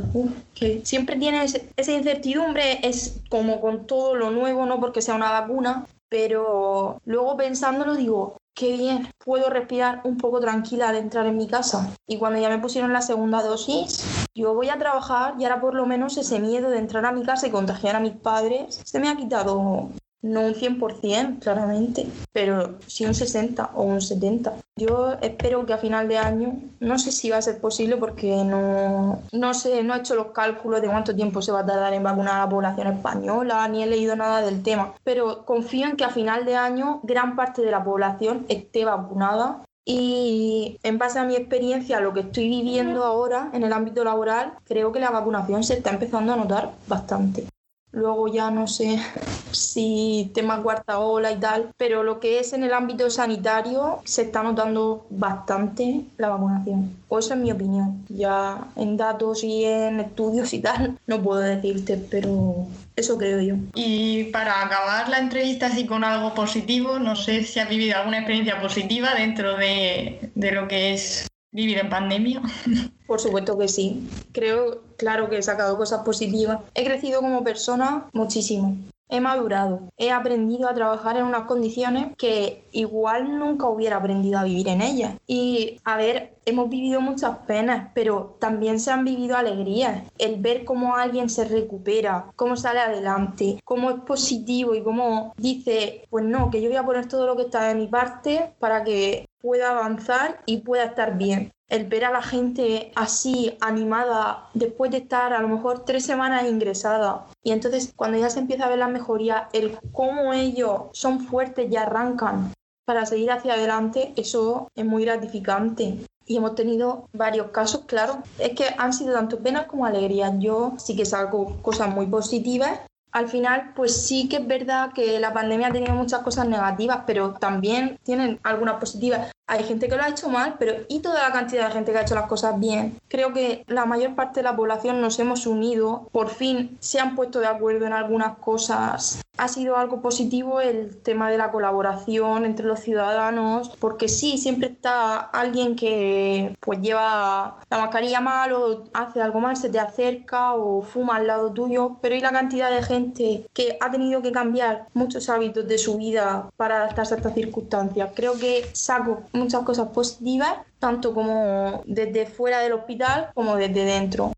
que 0.53 0.81
siempre 0.83 1.17
tienes 1.17 1.61
esa 1.75 1.91
incertidumbre, 1.91 2.85
es 2.87 3.19
como 3.29 3.61
con 3.61 3.87
todo 3.87 4.15
lo 4.15 4.31
nuevo, 4.31 4.65
no 4.65 4.79
porque 4.79 5.01
sea 5.01 5.15
una 5.15 5.31
vacuna, 5.31 5.85
pero 6.09 6.99
luego 7.05 7.37
pensándolo 7.37 7.95
digo, 7.95 8.37
qué 8.53 8.75
bien, 8.75 9.07
puedo 9.23 9.49
respirar 9.49 10.01
un 10.03 10.17
poco 10.17 10.39
tranquila 10.39 10.91
de 10.91 10.99
entrar 10.99 11.25
en 11.25 11.37
mi 11.37 11.47
casa. 11.47 11.95
Y 12.07 12.17
cuando 12.17 12.39
ya 12.39 12.49
me 12.49 12.59
pusieron 12.59 12.93
la 12.93 13.01
segunda 13.01 13.41
dosis, 13.41 14.05
yo 14.35 14.53
voy 14.53 14.69
a 14.69 14.77
trabajar 14.77 15.35
y 15.39 15.43
ahora 15.43 15.61
por 15.61 15.73
lo 15.73 15.85
menos 15.85 16.17
ese 16.17 16.39
miedo 16.39 16.69
de 16.69 16.79
entrar 16.79 17.05
a 17.05 17.11
mi 17.11 17.23
casa 17.23 17.47
y 17.47 17.51
contagiar 17.51 17.95
a 17.95 17.99
mis 17.99 18.13
padres 18.13 18.81
se 18.83 18.99
me 18.99 19.09
ha 19.09 19.15
quitado 19.15 19.89
no 20.21 20.41
un 20.41 20.53
100%, 20.53 21.39
claramente, 21.39 22.07
pero 22.31 22.75
sí 22.87 23.05
un 23.05 23.13
60 23.13 23.71
o 23.75 23.83
un 23.83 23.97
70%. 23.97 24.53
Yo 24.77 25.13
espero 25.21 25.65
que 25.65 25.73
a 25.73 25.77
final 25.77 26.07
de 26.07 26.17
año, 26.17 26.55
no 26.79 26.97
sé 26.97 27.11
si 27.11 27.29
va 27.29 27.37
a 27.37 27.41
ser 27.41 27.59
posible 27.59 27.97
porque 27.97 28.43
no, 28.43 29.21
no 29.31 29.53
sé, 29.53 29.83
no 29.83 29.95
he 29.95 29.99
hecho 29.99 30.15
los 30.15 30.27
cálculos 30.27 30.81
de 30.81 30.87
cuánto 30.87 31.15
tiempo 31.15 31.41
se 31.41 31.51
va 31.51 31.59
a 31.59 31.65
tardar 31.65 31.93
en 31.93 32.03
vacunar 32.03 32.35
a 32.35 32.45
la 32.45 32.49
población 32.49 32.87
española, 32.87 33.67
ni 33.67 33.83
he 33.83 33.87
leído 33.87 34.15
nada 34.15 34.41
del 34.41 34.63
tema, 34.63 34.93
pero 35.03 35.45
confío 35.45 35.87
en 35.87 35.97
que 35.97 36.03
a 36.03 36.09
final 36.09 36.45
de 36.45 36.55
año 36.55 36.99
gran 37.03 37.35
parte 37.35 37.61
de 37.61 37.71
la 37.71 37.83
población 37.83 38.45
esté 38.49 38.85
vacunada 38.85 39.63
y 39.83 40.79
en 40.83 40.97
base 40.97 41.19
a 41.19 41.25
mi 41.25 41.35
experiencia, 41.35 41.99
lo 41.99 42.13
que 42.13 42.21
estoy 42.21 42.47
viviendo 42.47 43.03
ahora 43.03 43.49
en 43.53 43.63
el 43.63 43.73
ámbito 43.73 44.03
laboral, 44.03 44.53
creo 44.65 44.91
que 44.91 44.99
la 44.99 45.09
vacunación 45.09 45.63
se 45.63 45.73
está 45.73 45.89
empezando 45.89 46.33
a 46.33 46.37
notar 46.37 46.71
bastante. 46.87 47.45
Luego 47.91 48.27
ya 48.27 48.51
no 48.51 48.67
sé 48.67 48.99
si 49.51 50.31
tema 50.33 50.61
cuarta 50.61 50.99
ola 50.99 51.31
y 51.31 51.39
tal, 51.39 51.69
pero 51.77 52.03
lo 52.03 52.19
que 52.19 52.39
es 52.39 52.53
en 52.53 52.63
el 52.63 52.73
ámbito 52.73 53.09
sanitario 53.09 53.99
se 54.05 54.23
está 54.23 54.43
notando 54.43 55.05
bastante 55.09 56.01
la 56.17 56.29
vacunación. 56.29 56.95
O 57.09 57.19
esa 57.19 57.33
es 57.33 57.39
mi 57.41 57.51
opinión. 57.51 58.05
Ya 58.09 58.67
en 58.75 58.97
datos 58.97 59.43
y 59.43 59.65
en 59.65 59.99
estudios 59.99 60.53
y 60.53 60.59
tal 60.59 60.97
no 61.07 61.21
puedo 61.21 61.41
decirte, 61.41 61.97
pero 62.09 62.67
eso 62.95 63.17
creo 63.17 63.41
yo. 63.41 63.55
Y 63.75 64.25
para 64.25 64.63
acabar 64.63 65.09
la 65.09 65.19
entrevista 65.19 65.67
así 65.67 65.85
con 65.85 66.03
algo 66.03 66.33
positivo, 66.33 66.99
no 66.99 67.15
sé 67.15 67.43
si 67.43 67.59
has 67.59 67.69
vivido 67.69 67.97
alguna 67.97 68.19
experiencia 68.19 68.61
positiva 68.61 69.13
dentro 69.15 69.57
de, 69.57 70.31
de 70.35 70.51
lo 70.51 70.67
que 70.67 70.93
es 70.93 71.30
vivir 71.51 71.77
en 71.77 71.89
pandemia. 71.89 72.41
Por 73.07 73.19
supuesto 73.19 73.57
que 73.57 73.67
sí. 73.67 74.07
Creo, 74.31 74.81
claro 74.97 75.29
que 75.29 75.37
he 75.37 75.43
sacado 75.43 75.77
cosas 75.77 76.03
positivas. 76.03 76.59
He 76.75 76.85
crecido 76.85 77.21
como 77.21 77.43
persona 77.43 78.07
muchísimo. 78.13 78.77
He 79.13 79.19
madurado, 79.19 79.81
he 79.97 80.09
aprendido 80.09 80.69
a 80.69 80.73
trabajar 80.73 81.17
en 81.17 81.25
unas 81.25 81.43
condiciones 81.43 82.15
que 82.17 82.63
igual 82.71 83.37
nunca 83.37 83.67
hubiera 83.67 83.97
aprendido 83.97 84.39
a 84.39 84.45
vivir 84.45 84.69
en 84.69 84.81
ellas. 84.81 85.15
Y 85.27 85.81
a 85.83 85.97
ver, 85.97 86.37
hemos 86.45 86.69
vivido 86.69 87.01
muchas 87.01 87.39
penas, 87.39 87.89
pero 87.93 88.37
también 88.39 88.79
se 88.79 88.89
han 88.89 89.03
vivido 89.03 89.35
alegrías. 89.35 90.03
El 90.17 90.39
ver 90.39 90.63
cómo 90.63 90.95
alguien 90.95 91.29
se 91.29 91.43
recupera, 91.43 92.27
cómo 92.37 92.55
sale 92.55 92.79
adelante, 92.79 93.59
cómo 93.65 93.89
es 93.89 93.99
positivo 93.99 94.75
y 94.75 94.81
cómo 94.81 95.33
dice, 95.35 96.05
pues 96.09 96.23
no, 96.23 96.49
que 96.49 96.61
yo 96.61 96.69
voy 96.69 96.77
a 96.77 96.85
poner 96.85 97.09
todo 97.09 97.27
lo 97.27 97.35
que 97.35 97.43
está 97.43 97.67
de 97.67 97.75
mi 97.75 97.87
parte 97.87 98.53
para 98.59 98.85
que 98.85 99.25
pueda 99.41 99.71
avanzar 99.71 100.41
y 100.45 100.57
pueda 100.57 100.85
estar 100.85 101.17
bien 101.17 101.51
el 101.71 101.85
ver 101.85 102.03
a 102.03 102.11
la 102.11 102.21
gente 102.21 102.91
así 102.95 103.57
animada 103.61 104.49
después 104.53 104.91
de 104.91 104.97
estar 104.97 105.33
a 105.33 105.39
lo 105.39 105.47
mejor 105.47 105.85
tres 105.85 106.05
semanas 106.05 106.45
ingresada 106.45 107.27
y 107.43 107.51
entonces 107.51 107.93
cuando 107.95 108.17
ya 108.17 108.29
se 108.29 108.39
empieza 108.39 108.65
a 108.65 108.69
ver 108.69 108.79
la 108.79 108.89
mejoría, 108.89 109.47
el 109.53 109.79
cómo 109.93 110.33
ellos 110.33 110.89
son 110.91 111.21
fuertes 111.21 111.71
y 111.71 111.77
arrancan 111.77 112.53
para 112.85 113.05
seguir 113.05 113.31
hacia 113.31 113.53
adelante, 113.53 114.11
eso 114.17 114.67
es 114.75 114.85
muy 114.85 115.05
gratificante. 115.05 116.05
Y 116.25 116.37
hemos 116.37 116.55
tenido 116.55 117.07
varios 117.13 117.47
casos, 117.51 117.85
claro. 117.85 118.21
Es 118.37 118.49
que 118.49 118.65
han 118.77 118.93
sido 118.93 119.13
tanto 119.13 119.39
penas 119.39 119.65
como 119.67 119.85
alegrías. 119.85 120.33
Yo 120.39 120.73
sí 120.77 120.95
que 120.95 121.05
saco 121.05 121.57
cosas 121.61 121.93
muy 121.93 122.05
positivas 122.07 122.79
al 123.11 123.27
final, 123.27 123.73
pues 123.75 124.05
sí 124.05 124.29
que 124.29 124.37
es 124.37 124.47
verdad 124.47 124.93
que 124.93 125.19
la 125.19 125.33
pandemia 125.33 125.67
ha 125.67 125.71
tenido 125.71 125.93
muchas 125.93 126.21
cosas 126.21 126.47
negativas, 126.47 127.01
pero 127.05 127.33
también 127.33 127.97
tienen 128.03 128.39
algunas 128.43 128.75
positivas. 128.75 129.31
Hay 129.51 129.65
gente 129.65 129.89
que 129.89 129.97
lo 129.97 130.03
ha 130.03 130.07
hecho 130.07 130.29
mal, 130.29 130.55
pero 130.57 130.75
¿y 130.87 131.01
toda 131.01 131.27
la 131.27 131.33
cantidad 131.33 131.67
de 131.67 131.73
gente 131.73 131.91
que 131.91 131.97
ha 131.97 132.03
hecho 132.03 132.15
las 132.15 132.27
cosas 132.27 132.57
bien? 132.57 132.97
Creo 133.09 133.33
que 133.33 133.65
la 133.67 133.83
mayor 133.83 134.15
parte 134.15 134.39
de 134.39 134.45
la 134.45 134.55
población 134.55 135.01
nos 135.01 135.19
hemos 135.19 135.45
unido, 135.45 136.07
por 136.13 136.29
fin 136.29 136.77
se 136.79 137.01
han 137.01 137.17
puesto 137.17 137.41
de 137.41 137.47
acuerdo 137.47 137.85
en 137.85 137.91
algunas 137.91 138.37
cosas. 138.37 139.19
Ha 139.37 139.47
sido 139.47 139.75
algo 139.75 140.01
positivo 140.01 140.61
el 140.61 141.01
tema 141.01 141.29
de 141.31 141.37
la 141.37 141.51
colaboración 141.51 142.45
entre 142.45 142.65
los 142.65 142.79
ciudadanos, 142.79 143.69
porque 143.79 144.07
sí, 144.07 144.37
siempre 144.37 144.67
está 144.67 145.17
alguien 145.17 145.75
que 145.75 146.55
pues 146.59 146.79
lleva 146.79 147.57
la 147.69 147.77
mascarilla 147.77 148.21
mal 148.21 148.53
o 148.53 148.83
hace 148.93 149.21
algo 149.21 149.39
mal, 149.39 149.57
se 149.57 149.69
te 149.69 149.79
acerca 149.79 150.53
o 150.53 150.81
fuma 150.81 151.15
al 151.17 151.27
lado 151.27 151.51
tuyo, 151.51 151.97
pero 152.01 152.15
¿y 152.15 152.21
la 152.21 152.31
cantidad 152.31 152.69
de 152.69 152.83
gente 152.83 153.45
que 153.53 153.77
ha 153.81 153.91
tenido 153.91 154.21
que 154.21 154.31
cambiar 154.31 154.87
muchos 154.93 155.27
hábitos 155.27 155.67
de 155.67 155.77
su 155.77 155.97
vida 155.97 156.49
para 156.55 156.77
adaptarse 156.77 157.15
a 157.15 157.17
estas 157.17 157.33
circunstancias? 157.33 158.11
Creo 158.15 158.37
que 158.37 158.69
saco 158.73 159.23
muchas 159.41 159.63
cosas 159.63 159.89
positivas, 159.89 160.59
tanto 160.79 161.13
como 161.13 161.83
desde 161.85 162.25
fuera 162.25 162.59
del 162.59 162.73
hospital 162.73 163.31
como 163.33 163.55
desde 163.55 163.85
dentro. 163.85 164.31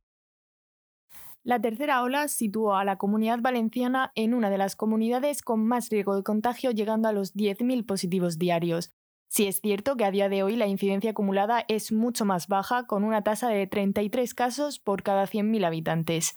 La 1.43 1.59
tercera 1.59 2.01
ola 2.01 2.29
situó 2.29 2.75
a 2.75 2.85
la 2.85 2.97
comunidad 2.97 3.39
valenciana 3.41 4.13
en 4.15 4.33
una 4.33 4.49
de 4.49 4.57
las 4.57 4.77
comunidades 4.77 5.41
con 5.41 5.65
más 5.65 5.89
riesgo 5.89 6.15
de 6.15 6.23
contagio, 6.23 6.71
llegando 6.71 7.09
a 7.09 7.11
los 7.11 7.35
10.000 7.35 7.85
positivos 7.85 8.39
diarios. 8.39 8.93
Si 9.27 9.47
es 9.47 9.59
cierto 9.59 9.97
que 9.97 10.05
a 10.05 10.11
día 10.11 10.29
de 10.29 10.43
hoy 10.43 10.55
la 10.55 10.67
incidencia 10.67 11.11
acumulada 11.11 11.65
es 11.67 11.91
mucho 11.91 12.23
más 12.23 12.47
baja, 12.47 12.87
con 12.87 13.03
una 13.03 13.23
tasa 13.23 13.49
de 13.49 13.67
33 13.67 14.33
casos 14.33 14.79
por 14.79 15.03
cada 15.03 15.25
100.000 15.25 15.65
habitantes. 15.65 16.35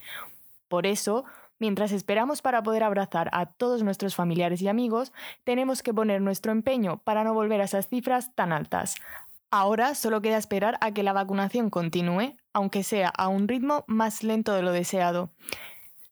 Por 0.66 0.86
eso, 0.86 1.24
Mientras 1.58 1.92
esperamos 1.92 2.42
para 2.42 2.62
poder 2.62 2.82
abrazar 2.82 3.30
a 3.32 3.46
todos 3.46 3.82
nuestros 3.82 4.14
familiares 4.14 4.60
y 4.60 4.68
amigos, 4.68 5.12
tenemos 5.44 5.82
que 5.82 5.94
poner 5.94 6.20
nuestro 6.20 6.52
empeño 6.52 6.98
para 7.04 7.24
no 7.24 7.32
volver 7.32 7.60
a 7.60 7.64
esas 7.64 7.88
cifras 7.88 8.34
tan 8.34 8.52
altas. 8.52 8.96
Ahora 9.50 9.94
solo 9.94 10.20
queda 10.20 10.36
esperar 10.36 10.76
a 10.80 10.92
que 10.92 11.02
la 11.02 11.12
vacunación 11.12 11.70
continúe, 11.70 12.36
aunque 12.52 12.82
sea 12.82 13.08
a 13.08 13.28
un 13.28 13.48
ritmo 13.48 13.84
más 13.86 14.22
lento 14.22 14.52
de 14.52 14.62
lo 14.62 14.72
deseado. 14.72 15.30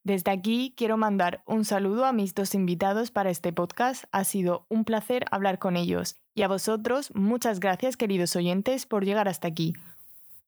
Desde 0.02 0.30
aquí 0.30 0.74
quiero 0.76 0.96
mandar 0.96 1.42
un 1.46 1.64
saludo 1.64 2.04
a 2.04 2.12
mis 2.12 2.34
dos 2.34 2.54
invitados 2.54 3.10
para 3.10 3.30
este 3.30 3.52
podcast. 3.52 4.04
Ha 4.12 4.24
sido 4.24 4.66
un 4.68 4.84
placer 4.84 5.24
hablar 5.30 5.58
con 5.58 5.76
ellos. 5.76 6.16
Y 6.34 6.42
a 6.42 6.48
vosotros, 6.48 7.10
muchas 7.14 7.58
gracias 7.58 7.96
queridos 7.96 8.36
oyentes 8.36 8.86
por 8.86 9.04
llegar 9.04 9.28
hasta 9.28 9.48
aquí. 9.48 9.72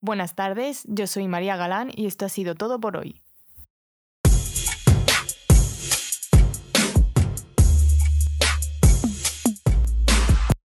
Buenas 0.01 0.35
tardes, 0.35 0.85
yo 0.89 1.07
soy 1.07 1.27
María 1.27 1.57
Galán 1.57 1.91
y 1.95 2.07
esto 2.07 2.27
ha 2.27 2.29
sido 2.29 2.55
todo 2.55 2.81
por 2.81 2.97
hoy. 2.97 3.23